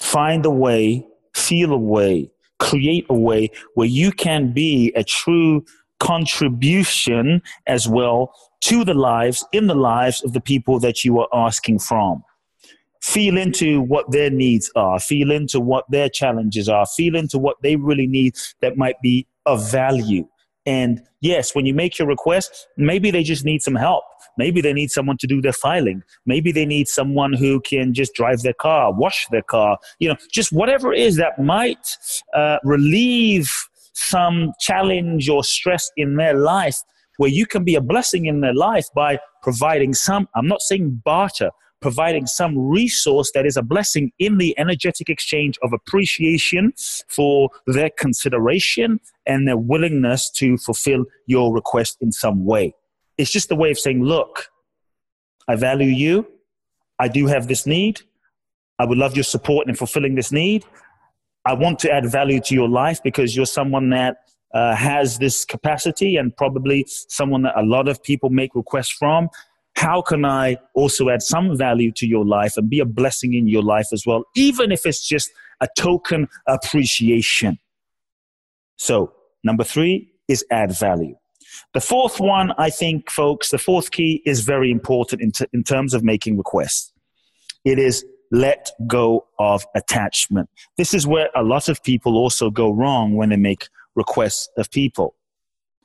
Find 0.00 0.46
a 0.46 0.50
way, 0.50 1.06
feel 1.34 1.72
a 1.72 1.78
way 1.78 2.30
create 2.60 3.06
a 3.10 3.14
way 3.14 3.50
where 3.74 3.88
you 3.88 4.12
can 4.12 4.52
be 4.52 4.92
a 4.94 5.02
true 5.02 5.64
contribution 5.98 7.42
as 7.66 7.88
well 7.88 8.32
to 8.60 8.84
the 8.84 8.94
lives, 8.94 9.44
in 9.52 9.66
the 9.66 9.74
lives 9.74 10.22
of 10.22 10.32
the 10.32 10.40
people 10.40 10.78
that 10.78 11.04
you 11.04 11.18
are 11.18 11.28
asking 11.32 11.78
from. 11.78 12.22
Feel 13.02 13.38
into 13.38 13.80
what 13.80 14.10
their 14.10 14.30
needs 14.30 14.70
are, 14.76 15.00
feel 15.00 15.30
into 15.30 15.58
what 15.58 15.90
their 15.90 16.08
challenges 16.08 16.68
are, 16.68 16.84
feel 16.86 17.16
into 17.16 17.38
what 17.38 17.56
they 17.62 17.76
really 17.76 18.06
need 18.06 18.36
that 18.60 18.76
might 18.76 19.00
be 19.02 19.26
of 19.46 19.70
value. 19.70 20.28
And 20.66 21.02
yes, 21.20 21.54
when 21.54 21.66
you 21.66 21.74
make 21.74 21.98
your 21.98 22.06
request, 22.06 22.68
maybe 22.76 23.10
they 23.10 23.22
just 23.22 23.44
need 23.44 23.62
some 23.62 23.74
help. 23.74 24.04
Maybe 24.36 24.60
they 24.60 24.72
need 24.72 24.90
someone 24.90 25.16
to 25.18 25.26
do 25.26 25.40
their 25.40 25.52
filing. 25.52 26.02
Maybe 26.26 26.52
they 26.52 26.66
need 26.66 26.88
someone 26.88 27.32
who 27.32 27.60
can 27.60 27.94
just 27.94 28.14
drive 28.14 28.42
their 28.42 28.54
car, 28.54 28.92
wash 28.92 29.26
their 29.30 29.42
car, 29.42 29.78
you 29.98 30.08
know, 30.08 30.16
just 30.30 30.52
whatever 30.52 30.92
it 30.92 31.00
is 31.00 31.16
that 31.16 31.38
might 31.38 31.96
uh, 32.34 32.58
relieve 32.62 33.50
some 33.94 34.52
challenge 34.60 35.28
or 35.28 35.44
stress 35.44 35.90
in 35.96 36.16
their 36.16 36.34
life 36.34 36.76
where 37.16 37.30
you 37.30 37.44
can 37.44 37.64
be 37.64 37.74
a 37.74 37.80
blessing 37.82 38.26
in 38.26 38.40
their 38.40 38.54
life 38.54 38.86
by 38.94 39.18
providing 39.42 39.92
some, 39.92 40.26
I'm 40.34 40.46
not 40.46 40.62
saying 40.62 41.02
barter, 41.04 41.50
providing 41.80 42.26
some 42.26 42.56
resource 42.58 43.30
that 43.34 43.46
is 43.46 43.56
a 43.56 43.62
blessing 43.62 44.12
in 44.18 44.38
the 44.38 44.58
energetic 44.58 45.08
exchange 45.08 45.58
of 45.62 45.72
appreciation 45.72 46.72
for 47.08 47.50
their 47.66 47.90
consideration 47.98 49.00
and 49.26 49.48
their 49.48 49.56
willingness 49.56 50.30
to 50.30 50.56
fulfill 50.58 51.04
your 51.26 51.54
request 51.54 51.96
in 52.00 52.12
some 52.12 52.44
way. 52.44 52.74
It's 53.18 53.30
just 53.30 53.50
a 53.50 53.54
way 53.54 53.70
of 53.70 53.78
saying, 53.78 54.02
look, 54.02 54.48
I 55.48 55.56
value 55.56 55.90
you. 55.90 56.26
I 56.98 57.08
do 57.08 57.26
have 57.26 57.48
this 57.48 57.66
need. 57.66 58.00
I 58.78 58.84
would 58.84 58.98
love 58.98 59.14
your 59.14 59.24
support 59.24 59.68
in 59.68 59.74
fulfilling 59.74 60.14
this 60.14 60.32
need. 60.32 60.64
I 61.44 61.54
want 61.54 61.78
to 61.80 61.90
add 61.90 62.10
value 62.10 62.40
to 62.40 62.54
your 62.54 62.68
life 62.68 63.02
because 63.02 63.34
you're 63.34 63.46
someone 63.46 63.90
that 63.90 64.18
uh, 64.54 64.74
has 64.74 65.18
this 65.18 65.44
capacity 65.44 66.16
and 66.16 66.36
probably 66.36 66.84
someone 66.88 67.42
that 67.42 67.58
a 67.58 67.62
lot 67.62 67.88
of 67.88 68.02
people 68.02 68.30
make 68.30 68.54
requests 68.54 68.90
from 68.90 69.28
how 69.80 70.02
can 70.02 70.26
I 70.26 70.58
also 70.74 71.08
add 71.08 71.22
some 71.22 71.56
value 71.56 71.90
to 71.92 72.06
your 72.06 72.26
life 72.26 72.58
and 72.58 72.68
be 72.68 72.80
a 72.80 72.84
blessing 72.84 73.32
in 73.32 73.48
your 73.48 73.62
life 73.62 73.86
as 73.94 74.04
well, 74.04 74.24
even 74.36 74.72
if 74.72 74.84
it's 74.84 75.08
just 75.08 75.30
a 75.62 75.68
token 75.74 76.28
appreciation? 76.46 77.58
So, 78.76 79.14
number 79.42 79.64
three 79.64 80.12
is 80.28 80.44
add 80.50 80.78
value. 80.78 81.16
The 81.72 81.80
fourth 81.80 82.20
one, 82.20 82.52
I 82.58 82.68
think, 82.68 83.10
folks, 83.10 83.50
the 83.50 83.56
fourth 83.56 83.90
key 83.90 84.22
is 84.26 84.40
very 84.40 84.70
important 84.70 85.22
in, 85.22 85.32
t- 85.32 85.46
in 85.54 85.64
terms 85.64 85.94
of 85.94 86.04
making 86.04 86.36
requests. 86.36 86.92
It 87.64 87.78
is 87.78 88.04
let 88.30 88.70
go 88.86 89.26
of 89.38 89.64
attachment. 89.74 90.50
This 90.76 90.92
is 90.92 91.06
where 91.06 91.30
a 91.34 91.42
lot 91.42 91.70
of 91.70 91.82
people 91.82 92.18
also 92.18 92.50
go 92.50 92.70
wrong 92.70 93.16
when 93.16 93.30
they 93.30 93.36
make 93.36 93.68
requests 93.96 94.50
of 94.58 94.70
people 94.70 95.14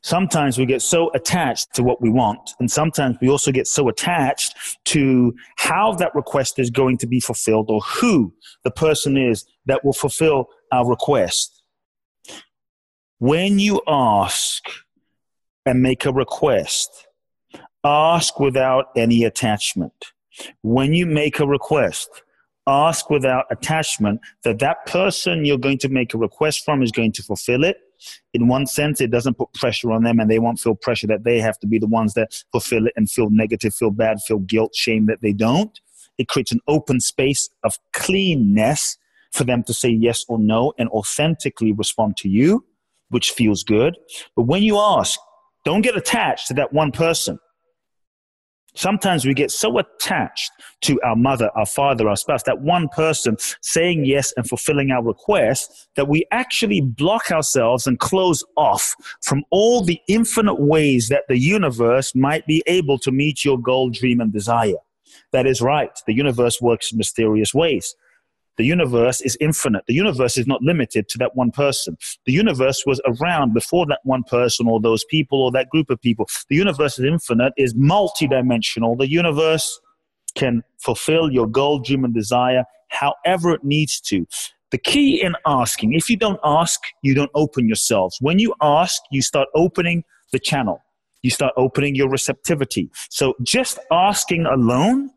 sometimes 0.06 0.60
we 0.60 0.68
get 0.68 0.84
so 0.84 1.10
attached 1.16 1.74
to 1.74 1.82
what 1.82 2.00
we 2.00 2.12
want, 2.12 2.52
and 2.60 2.70
sometimes 2.70 3.18
we 3.22 3.28
also 3.28 3.52
get 3.52 3.66
so 3.66 3.90
attached 3.90 4.56
to 4.86 5.34
how 5.58 5.94
that 5.94 6.14
request 6.14 6.60
is 6.60 6.70
going 6.70 6.96
to 6.96 7.08
be 7.08 7.20
fulfilled 7.20 7.72
or 7.72 7.82
who 7.82 8.32
the 8.64 8.70
person 8.70 9.18
is 9.18 9.46
that 9.66 9.84
will 9.84 9.94
fulfill 9.94 10.48
our 10.72 10.88
request. 10.88 11.64
When 13.18 13.58
you 13.58 13.82
ask 13.88 14.64
and 15.66 15.82
make 15.82 16.06
a 16.06 16.14
request, 16.14 17.08
ask 17.84 18.40
without 18.40 18.90
any 18.96 19.24
attachment. 19.24 20.12
When 20.62 20.94
you 20.94 21.08
make 21.08 21.40
a 21.40 21.48
request, 21.48 22.10
ask 22.68 23.10
without 23.10 23.46
attachment 23.50 24.22
that 24.44 24.60
that 24.60 24.86
person 24.86 25.46
you're 25.46 25.58
going 25.58 25.80
to 25.80 25.90
make 25.90 26.14
a 26.14 26.18
request 26.20 26.64
from 26.64 26.84
is 26.84 26.92
going 26.92 27.14
to 27.14 27.24
fulfill 27.24 27.64
it 27.64 27.78
in 28.34 28.48
one 28.48 28.66
sense, 28.66 29.02
it 29.02 29.12
doesn't 29.12 29.38
put 29.38 29.54
pressure 29.54 29.92
on 29.92 30.04
them 30.04 30.20
and 30.20 30.30
they 30.30 30.40
won't 30.40 30.60
feel 30.60 30.76
pressure 30.76 31.08
that 31.08 31.24
they 31.24 31.40
have 31.40 31.60
to 31.60 31.68
be 31.68 31.80
the 31.80 31.88
ones 31.88 32.14
that 32.14 32.44
fulfill 32.52 32.88
it 32.88 32.94
and 32.96 33.10
feel 33.10 33.30
negative, 33.30 33.74
feel 33.74 33.92
bad, 33.92 34.18
feel 34.22 34.40
guilt, 34.40 34.76
shame 34.76 35.06
that 35.08 35.22
they 35.22 35.34
don't. 35.34 35.80
It 36.18 36.28
creates 36.28 36.52
an 36.52 36.62
open 36.68 37.00
space 37.00 37.50
of 37.64 37.78
cleanness 37.94 38.98
for 39.32 39.44
them 39.44 39.64
to 39.64 39.74
say 39.74 39.90
yes 39.90 40.24
or 40.28 40.40
no 40.40 40.74
and 40.78 40.90
authentically 40.90 41.74
respond 41.74 42.18
to 42.18 42.30
you, 42.30 42.66
which 43.10 43.32
feels 43.32 43.64
good. 43.64 43.98
But 44.36 44.44
when 44.44 44.64
you 44.64 44.78
ask, 44.78 45.20
don't 45.66 45.82
get 45.82 45.98
attached 45.98 46.48
to 46.48 46.54
that 46.56 46.74
one 46.74 46.92
person. 46.92 47.40
Sometimes 48.76 49.26
we 49.26 49.34
get 49.34 49.52
so 49.52 49.78
attached 49.78 50.52
to 50.82 51.02
our 51.02 51.16
mother, 51.16 51.50
our 51.56 51.66
father, 51.66 52.10
our 52.10 52.16
spouse, 52.16 52.44
that 52.44 52.62
one 52.62 52.90
person 52.90 53.38
saying 53.62 54.06
yes 54.06 54.34
and 54.38 54.48
fulfilling 54.48 54.92
our 54.92 55.04
request, 55.04 55.88
that 55.96 56.08
we 56.08 56.26
actually 56.32 56.82
block 56.82 57.32
ourselves 57.32 57.88
and 57.88 58.00
close 58.00 58.44
off 58.58 58.96
from 59.24 59.44
all 59.50 59.82
the 59.82 60.00
infinite 60.08 60.60
ways 60.60 61.08
that 61.08 61.24
the 61.30 61.40
universe 61.40 62.14
might 62.14 62.46
be 62.46 62.62
able 62.68 63.00
to 63.00 63.12
meet 63.12 63.46
your 63.46 63.60
goal, 63.60 63.90
dream, 63.90 64.20
and 64.20 64.32
desire. 64.32 64.76
That 65.32 65.48
is 65.48 65.62
right. 65.62 65.98
The 66.06 66.14
universe 66.14 66.62
works 66.62 66.92
in 66.92 66.98
mysterious 66.98 67.54
ways. 67.54 67.96
The 68.58 68.64
universe 68.64 69.22
is 69.22 69.38
infinite. 69.42 69.84
The 69.88 69.94
universe 69.94 70.38
is 70.38 70.48
not 70.48 70.62
limited 70.62 71.10
to 71.10 71.18
that 71.20 71.36
one 71.36 71.52
person. 71.52 71.98
The 72.26 72.32
universe 72.32 72.84
was 72.86 73.02
around 73.06 73.54
before 73.54 73.86
that 73.88 74.00
one 74.04 74.24
person 74.24 74.68
or 74.68 74.80
those 74.80 75.04
people 75.06 75.42
or 75.42 75.52
that 75.52 75.70
group 75.70 75.90
of 75.90 76.02
people. 76.02 76.28
The 76.50 76.56
universe 76.56 76.98
is 76.98 77.06
infinite, 77.06 77.54
is 77.58 77.74
multidimensional. 77.74 78.98
The 78.98 79.10
universe 79.10 79.80
can 80.36 80.64
fulfill 80.80 81.32
your 81.32 81.48
goal, 81.48 81.80
dream, 81.80 82.06
and 82.06 82.14
desire 82.14 82.64
however 82.90 83.52
it 83.52 83.64
needs 83.64 84.00
to. 84.02 84.26
The 84.72 84.78
key 84.78 85.22
in 85.22 85.36
asking, 85.46 85.94
if 85.94 86.10
you 86.10 86.18
don't 86.18 86.40
ask, 86.44 86.80
you 87.02 87.14
don't 87.14 87.32
open 87.34 87.68
yourselves. 87.68 88.18
When 88.22 88.40
you 88.40 88.54
ask, 88.62 89.02
you 89.12 89.22
start 89.22 89.48
opening 89.56 90.04
the 90.32 90.40
channel. 90.40 90.82
You 91.22 91.30
start 91.30 91.54
opening 91.58 91.96
your 91.96 92.10
receptivity. 92.10 92.90
So 93.10 93.36
just 93.42 93.80
asking 93.92 94.46
alone 94.46 95.12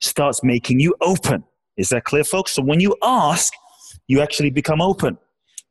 starts 0.00 0.42
making 0.42 0.80
you 0.80 0.94
open. 1.00 1.44
Is 1.76 1.88
that 1.88 2.04
clear, 2.04 2.24
folks? 2.24 2.52
So 2.52 2.62
when 2.62 2.80
you 2.80 2.96
ask, 3.02 3.52
you 4.06 4.20
actually 4.20 4.50
become 4.50 4.80
open. 4.80 5.18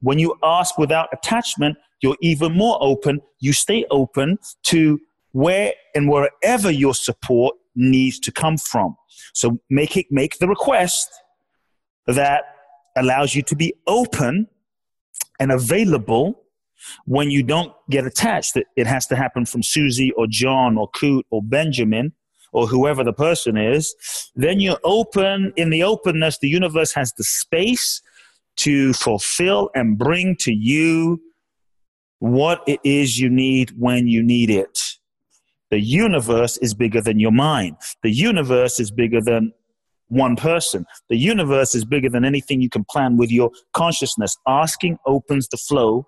When 0.01 0.19
you 0.19 0.35
ask 0.43 0.77
without 0.77 1.09
attachment, 1.13 1.77
you're 2.01 2.17
even 2.21 2.53
more 2.53 2.77
open. 2.81 3.21
You 3.39 3.53
stay 3.53 3.85
open 3.89 4.37
to 4.63 4.99
where 5.31 5.73
and 5.95 6.09
wherever 6.09 6.69
your 6.69 6.93
support 6.93 7.55
needs 7.75 8.19
to 8.19 8.31
come 8.31 8.57
from. 8.57 8.95
So 9.33 9.59
make 9.69 9.97
it 9.97 10.07
make 10.11 10.39
the 10.39 10.47
request 10.47 11.09
that 12.05 12.43
allows 12.95 13.33
you 13.33 13.41
to 13.43 13.55
be 13.55 13.73
open 13.87 14.47
and 15.39 15.51
available 15.51 16.43
when 17.05 17.31
you 17.31 17.41
don't 17.41 17.73
get 17.89 18.05
attached. 18.05 18.57
It 18.75 18.87
has 18.87 19.07
to 19.07 19.15
happen 19.15 19.45
from 19.45 19.63
Susie 19.63 20.11
or 20.11 20.27
John 20.27 20.77
or 20.77 20.89
Kute 20.91 21.23
or 21.31 21.41
Benjamin 21.41 22.13
or 22.53 22.67
whoever 22.67 23.03
the 23.03 23.13
person 23.13 23.57
is, 23.57 23.93
then 24.35 24.59
you're 24.59 24.79
open. 24.83 25.51
In 25.55 25.69
the 25.69 25.83
openness, 25.83 26.37
the 26.39 26.49
universe 26.49 26.93
has 26.93 27.13
the 27.13 27.23
space 27.23 28.01
to 28.57 28.93
fulfill 28.93 29.69
and 29.75 29.97
bring 29.97 30.35
to 30.39 30.53
you 30.53 31.21
what 32.19 32.61
it 32.67 32.79
is 32.83 33.19
you 33.19 33.29
need 33.29 33.71
when 33.77 34.07
you 34.07 34.23
need 34.23 34.49
it. 34.49 34.79
The 35.71 35.79
universe 35.79 36.57
is 36.57 36.73
bigger 36.73 37.01
than 37.01 37.19
your 37.19 37.31
mind. 37.31 37.77
The 38.03 38.11
universe 38.11 38.79
is 38.79 38.91
bigger 38.91 39.19
than 39.21 39.51
one 40.07 40.35
person. 40.35 40.85
The 41.09 41.17
universe 41.17 41.73
is 41.73 41.83
bigger 41.83 42.09
than 42.09 42.23
anything 42.23 42.61
you 42.61 42.69
can 42.69 42.85
plan 42.89 43.17
with 43.17 43.31
your 43.31 43.49
consciousness. 43.73 44.37
Asking 44.47 44.97
opens 45.07 45.47
the 45.47 45.57
flow 45.57 46.07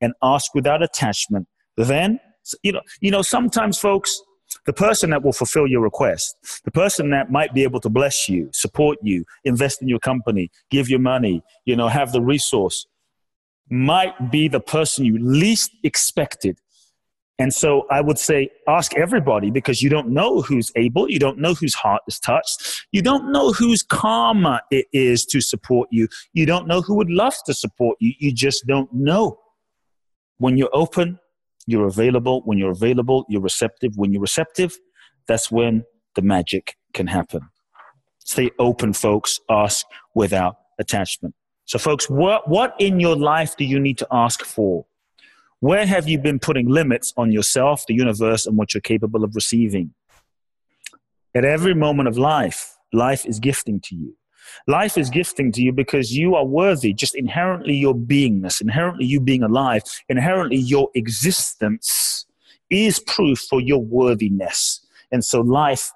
and 0.00 0.12
ask 0.22 0.54
without 0.54 0.82
attachment. 0.82 1.48
Then, 1.76 2.20
you 2.62 2.72
know, 2.72 2.82
you 3.00 3.10
know, 3.10 3.22
sometimes 3.22 3.78
folks, 3.78 4.20
the 4.64 4.72
person 4.72 5.10
that 5.10 5.22
will 5.22 5.32
fulfill 5.32 5.66
your 5.66 5.80
request, 5.80 6.36
the 6.64 6.70
person 6.70 7.10
that 7.10 7.30
might 7.30 7.52
be 7.52 7.62
able 7.62 7.80
to 7.80 7.88
bless 7.88 8.28
you, 8.28 8.48
support 8.52 8.98
you, 9.02 9.24
invest 9.44 9.82
in 9.82 9.88
your 9.88 9.98
company, 9.98 10.50
give 10.70 10.88
you 10.88 10.98
money, 10.98 11.42
you 11.64 11.76
know, 11.76 11.88
have 11.88 12.12
the 12.12 12.22
resource, 12.22 12.86
might 13.70 14.30
be 14.30 14.48
the 14.48 14.60
person 14.60 15.04
you 15.04 15.18
least 15.18 15.72
expected. 15.82 16.58
And 17.38 17.52
so 17.52 17.86
I 17.90 18.00
would 18.00 18.18
say 18.18 18.48
ask 18.66 18.94
everybody 18.96 19.50
because 19.50 19.82
you 19.82 19.90
don't 19.90 20.08
know 20.08 20.40
who's 20.40 20.72
able, 20.74 21.10
you 21.10 21.18
don't 21.18 21.38
know 21.38 21.52
whose 21.52 21.74
heart 21.74 22.02
is 22.08 22.18
touched, 22.18 22.86
you 22.92 23.02
don't 23.02 23.30
know 23.30 23.52
whose 23.52 23.82
karma 23.82 24.62
it 24.70 24.86
is 24.92 25.26
to 25.26 25.42
support 25.42 25.88
you, 25.92 26.08
you 26.32 26.46
don't 26.46 26.66
know 26.66 26.80
who 26.80 26.94
would 26.94 27.10
love 27.10 27.34
to 27.44 27.52
support 27.52 27.98
you, 28.00 28.14
you 28.18 28.32
just 28.32 28.66
don't 28.66 28.92
know. 28.92 29.38
When 30.38 30.56
you're 30.56 30.70
open, 30.72 31.18
you're 31.66 31.86
available. 31.86 32.42
When 32.44 32.58
you're 32.58 32.70
available, 32.70 33.26
you're 33.28 33.42
receptive. 33.42 33.96
When 33.96 34.12
you're 34.12 34.22
receptive, 34.22 34.78
that's 35.26 35.50
when 35.50 35.84
the 36.14 36.22
magic 36.22 36.76
can 36.94 37.06
happen. 37.08 37.42
Stay 38.20 38.50
open, 38.58 38.92
folks. 38.92 39.40
Ask 39.50 39.86
without 40.14 40.56
attachment. 40.78 41.34
So, 41.64 41.78
folks, 41.78 42.08
what, 42.08 42.48
what 42.48 42.74
in 42.78 43.00
your 43.00 43.16
life 43.16 43.56
do 43.56 43.64
you 43.64 43.80
need 43.80 43.98
to 43.98 44.06
ask 44.10 44.44
for? 44.44 44.86
Where 45.60 45.86
have 45.86 46.08
you 46.08 46.18
been 46.18 46.38
putting 46.38 46.68
limits 46.68 47.12
on 47.16 47.32
yourself, 47.32 47.86
the 47.86 47.94
universe, 47.94 48.46
and 48.46 48.56
what 48.56 48.74
you're 48.74 48.80
capable 48.80 49.24
of 49.24 49.34
receiving? 49.34 49.94
At 51.34 51.44
every 51.44 51.74
moment 51.74 52.08
of 52.08 52.16
life, 52.16 52.76
life 52.92 53.26
is 53.26 53.40
gifting 53.40 53.80
to 53.80 53.96
you. 53.96 54.16
Life 54.66 54.98
is 54.98 55.10
gifting 55.10 55.52
to 55.52 55.62
you 55.62 55.72
because 55.72 56.16
you 56.16 56.34
are 56.34 56.44
worthy, 56.44 56.92
just 56.92 57.14
inherently 57.14 57.74
your 57.74 57.94
beingness, 57.94 58.60
inherently 58.60 59.06
you 59.06 59.20
being 59.20 59.42
alive, 59.42 59.82
inherently 60.08 60.58
your 60.58 60.90
existence 60.94 62.26
is 62.70 62.98
proof 63.00 63.38
for 63.38 63.60
your 63.60 63.82
worthiness. 63.82 64.84
And 65.12 65.24
so, 65.24 65.40
life, 65.40 65.92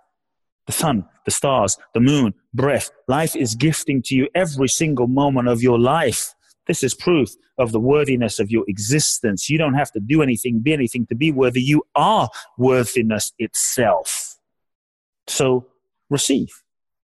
the 0.67 0.73
sun, 0.73 1.07
the 1.25 1.31
stars, 1.31 1.77
the 1.95 2.01
moon, 2.01 2.35
breath, 2.55 2.91
life 3.09 3.35
is 3.35 3.55
gifting 3.55 4.03
to 4.03 4.15
you 4.15 4.29
every 4.35 4.69
single 4.69 5.07
moment 5.07 5.49
of 5.49 5.63
your 5.63 5.79
life. 5.79 6.35
This 6.67 6.83
is 6.83 6.95
proof 6.95 7.31
of 7.59 7.73
the 7.73 7.81
worthiness 7.81 8.39
of 8.39 8.51
your 8.51 8.65
existence. 8.69 9.51
You 9.51 9.59
don't 9.59 9.75
have 9.75 9.91
to 9.93 10.01
do 10.01 10.23
anything, 10.23 10.61
be 10.61 10.73
anything 10.73 11.07
to 11.07 11.15
be 11.15 11.33
worthy. 11.33 11.61
You 11.61 11.83
are 11.97 12.29
worthiness 12.57 13.33
itself. 13.39 14.39
So 15.27 15.67
receive. 16.09 16.49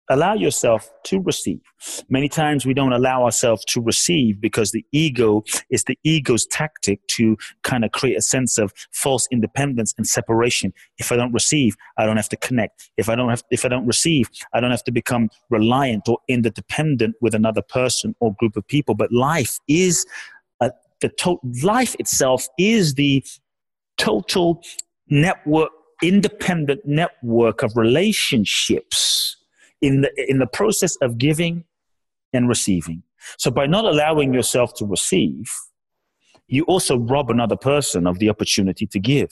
Allow 0.09 0.35
yourself 0.35 0.89
to 1.05 1.19
receive. 1.19 1.59
Many 2.07 2.29
times 2.29 2.65
we 2.65 2.73
don't 2.73 2.93
allow 2.93 3.25
ourselves 3.25 3.65
to 3.65 3.81
receive 3.81 4.39
because 4.39 4.71
the 4.71 4.85
ego 4.93 5.43
is 5.69 5.83
the 5.83 5.99
ego's 6.03 6.45
tactic 6.45 7.05
to 7.07 7.37
kind 7.63 7.83
of 7.83 7.91
create 7.91 8.17
a 8.17 8.21
sense 8.21 8.57
of 8.57 8.73
false 8.91 9.27
independence 9.31 9.93
and 9.97 10.07
separation. 10.07 10.73
If 10.97 11.11
I 11.11 11.17
don't 11.17 11.33
receive, 11.33 11.75
I 11.97 12.05
don't 12.05 12.15
have 12.15 12.29
to 12.29 12.37
connect. 12.37 12.89
If 12.95 13.09
I 13.09 13.15
don't 13.15 13.29
have, 13.29 13.43
if 13.51 13.65
I 13.65 13.67
don't 13.67 13.85
receive, 13.85 14.29
I 14.53 14.61
don't 14.61 14.71
have 14.71 14.83
to 14.85 14.91
become 14.91 15.29
reliant 15.49 16.07
or 16.07 16.19
interdependent 16.29 17.15
with 17.19 17.35
another 17.35 17.61
person 17.61 18.15
or 18.21 18.33
group 18.39 18.55
of 18.55 18.65
people. 18.67 18.95
But 18.95 19.11
life 19.11 19.59
is 19.67 20.05
a, 20.61 20.71
the 21.01 21.09
to- 21.09 21.41
life 21.63 21.95
itself 21.99 22.47
is 22.57 22.93
the 22.93 23.25
total 23.97 24.63
network, 25.09 25.71
independent 26.01 26.85
network 26.85 27.61
of 27.61 27.75
relationships 27.75 29.36
in 29.81 30.01
the, 30.01 30.11
in 30.29 30.39
the 30.39 30.47
process 30.47 30.95
of 30.97 31.17
giving 31.17 31.65
and 32.33 32.47
receiving. 32.47 33.03
So 33.37 33.51
by 33.51 33.65
not 33.65 33.85
allowing 33.85 34.33
yourself 34.33 34.73
to 34.75 34.85
receive, 34.85 35.51
you 36.47 36.63
also 36.63 36.97
rob 36.97 37.29
another 37.29 37.57
person 37.57 38.07
of 38.07 38.19
the 38.19 38.29
opportunity 38.29 38.87
to 38.87 38.99
give. 38.99 39.31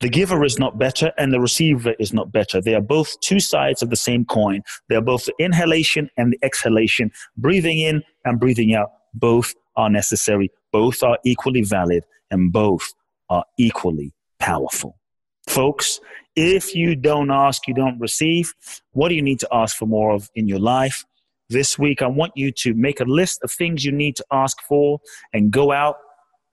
The 0.00 0.08
giver 0.08 0.42
is 0.44 0.58
not 0.58 0.78
better 0.78 1.12
and 1.18 1.30
the 1.30 1.40
receiver 1.40 1.94
is 1.98 2.14
not 2.14 2.32
better. 2.32 2.60
They 2.60 2.74
are 2.74 2.80
both 2.80 3.20
two 3.20 3.38
sides 3.38 3.82
of 3.82 3.90
the 3.90 3.96
same 3.96 4.24
coin. 4.24 4.62
They 4.88 4.96
are 4.96 5.02
both 5.02 5.26
the 5.26 5.34
inhalation 5.38 6.08
and 6.16 6.32
the 6.32 6.38
exhalation. 6.42 7.10
Breathing 7.36 7.80
in 7.80 8.02
and 8.24 8.40
breathing 8.40 8.74
out, 8.74 8.92
both 9.12 9.52
are 9.76 9.90
necessary. 9.90 10.50
Both 10.72 11.02
are 11.02 11.18
equally 11.24 11.62
valid 11.62 12.04
and 12.30 12.50
both 12.50 12.94
are 13.28 13.44
equally 13.58 14.14
powerful. 14.38 14.99
Folks, 15.50 15.98
if 16.36 16.76
you 16.76 16.94
don't 16.94 17.28
ask, 17.28 17.66
you 17.66 17.74
don't 17.74 17.98
receive. 17.98 18.54
What 18.92 19.08
do 19.08 19.16
you 19.16 19.22
need 19.22 19.40
to 19.40 19.48
ask 19.50 19.76
for 19.76 19.86
more 19.86 20.12
of 20.12 20.30
in 20.36 20.46
your 20.46 20.60
life? 20.60 21.04
This 21.48 21.76
week, 21.76 22.02
I 22.02 22.06
want 22.06 22.30
you 22.36 22.52
to 22.52 22.72
make 22.74 23.00
a 23.00 23.04
list 23.04 23.40
of 23.42 23.50
things 23.50 23.84
you 23.84 23.90
need 23.90 24.14
to 24.14 24.24
ask 24.30 24.58
for 24.68 25.00
and 25.32 25.50
go 25.50 25.72
out 25.72 25.96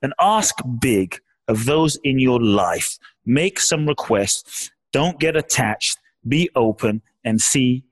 and 0.02 0.16
ask 0.20 0.56
big 0.82 1.20
of 1.48 1.66
those 1.66 2.00
in 2.04 2.18
your 2.18 2.42
life. 2.42 2.98
Make 3.24 3.60
some 3.60 3.86
requests. 3.86 4.72
Don't 4.92 5.20
get 5.20 5.36
attached. 5.36 6.00
Be 6.28 6.50
open 6.56 7.04
and 7.24 7.40
see 7.40 7.84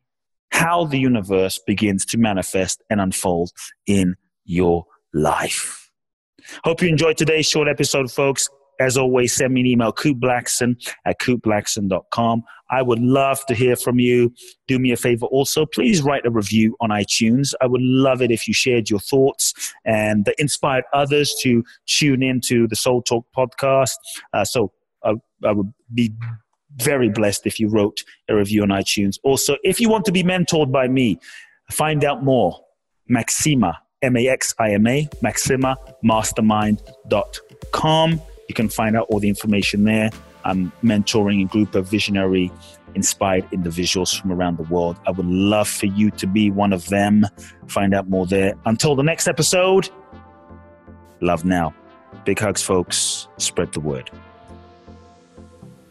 how 0.49 0.85
the 0.85 0.97
universe 0.97 1.59
begins 1.67 2.03
to 2.05 2.17
manifest 2.17 2.81
and 2.89 2.99
unfold 2.99 3.51
in 3.85 4.15
your 4.43 4.87
life. 5.13 5.91
Hope 6.63 6.81
you 6.81 6.89
enjoyed 6.89 7.17
today's 7.17 7.47
short 7.47 7.67
episode, 7.67 8.11
folks. 8.11 8.49
As 8.79 8.97
always, 8.97 9.33
send 9.33 9.53
me 9.53 9.61
an 9.61 9.67
email, 9.67 9.93
Kute 9.93 10.19
Blackson 10.19 10.75
at 11.05 11.19
kuteblackson.com. 11.19 12.43
I 12.69 12.81
would 12.81 12.99
love 12.99 13.45
to 13.45 13.53
hear 13.53 13.75
from 13.75 13.99
you. 13.99 14.33
Do 14.67 14.79
me 14.79 14.91
a 14.91 14.97
favor 14.97 15.27
also, 15.27 15.65
please 15.65 16.01
write 16.01 16.25
a 16.25 16.31
review 16.31 16.75
on 16.81 16.89
iTunes. 16.89 17.53
I 17.61 17.67
would 17.67 17.81
love 17.81 18.21
it 18.21 18.31
if 18.31 18.47
you 18.47 18.53
shared 18.53 18.89
your 18.89 18.99
thoughts 18.99 19.53
and 19.85 20.25
that 20.25 20.35
inspired 20.39 20.83
others 20.93 21.35
to 21.41 21.63
tune 21.85 22.23
into 22.23 22.67
the 22.67 22.75
Soul 22.75 23.03
Talk 23.03 23.25
podcast. 23.35 23.93
Uh, 24.33 24.43
so 24.43 24.71
I, 25.03 25.13
I 25.43 25.51
would 25.51 25.71
be 25.93 26.13
very 26.77 27.09
blessed 27.09 27.45
if 27.45 27.59
you 27.59 27.69
wrote 27.69 28.03
a 28.29 28.35
review 28.35 28.63
on 28.63 28.69
iTunes. 28.69 29.19
Also, 29.23 29.57
if 29.63 29.79
you 29.79 29.89
want 29.89 30.05
to 30.05 30.11
be 30.11 30.23
mentored 30.23 30.71
by 30.71 30.87
me, 30.87 31.19
find 31.71 32.03
out 32.03 32.23
more. 32.23 32.59
Maxima, 33.07 33.77
M 34.01 34.17
A 34.17 34.27
X 34.27 34.55
I 34.59 34.71
M 34.71 34.87
A, 34.87 35.07
maximamastermind.com. 35.23 38.21
You 38.47 38.55
can 38.55 38.69
find 38.69 38.95
out 38.95 39.07
all 39.09 39.19
the 39.19 39.29
information 39.29 39.83
there. 39.83 40.09
I'm 40.43 40.71
mentoring 40.83 41.43
a 41.43 41.47
group 41.47 41.73
of 41.73 41.87
visionary, 41.87 42.51
inspired 42.93 43.47
individuals 43.51 44.13
from 44.13 44.31
around 44.31 44.57
the 44.57 44.63
world. 44.63 44.97
I 45.07 45.11
would 45.11 45.25
love 45.25 45.67
for 45.67 45.87
you 45.87 46.11
to 46.11 46.27
be 46.27 46.51
one 46.51 46.71
of 46.71 46.87
them. 46.89 47.25
Find 47.67 47.95
out 47.95 48.07
more 48.09 48.27
there. 48.27 48.53
Until 48.65 48.95
the 48.95 49.03
next 49.03 49.27
episode, 49.27 49.89
love 51.21 51.45
now. 51.45 51.73
Big 52.25 52.39
hugs, 52.39 52.61
folks. 52.61 53.27
Spread 53.37 53.73
the 53.73 53.79
word. 53.79 54.11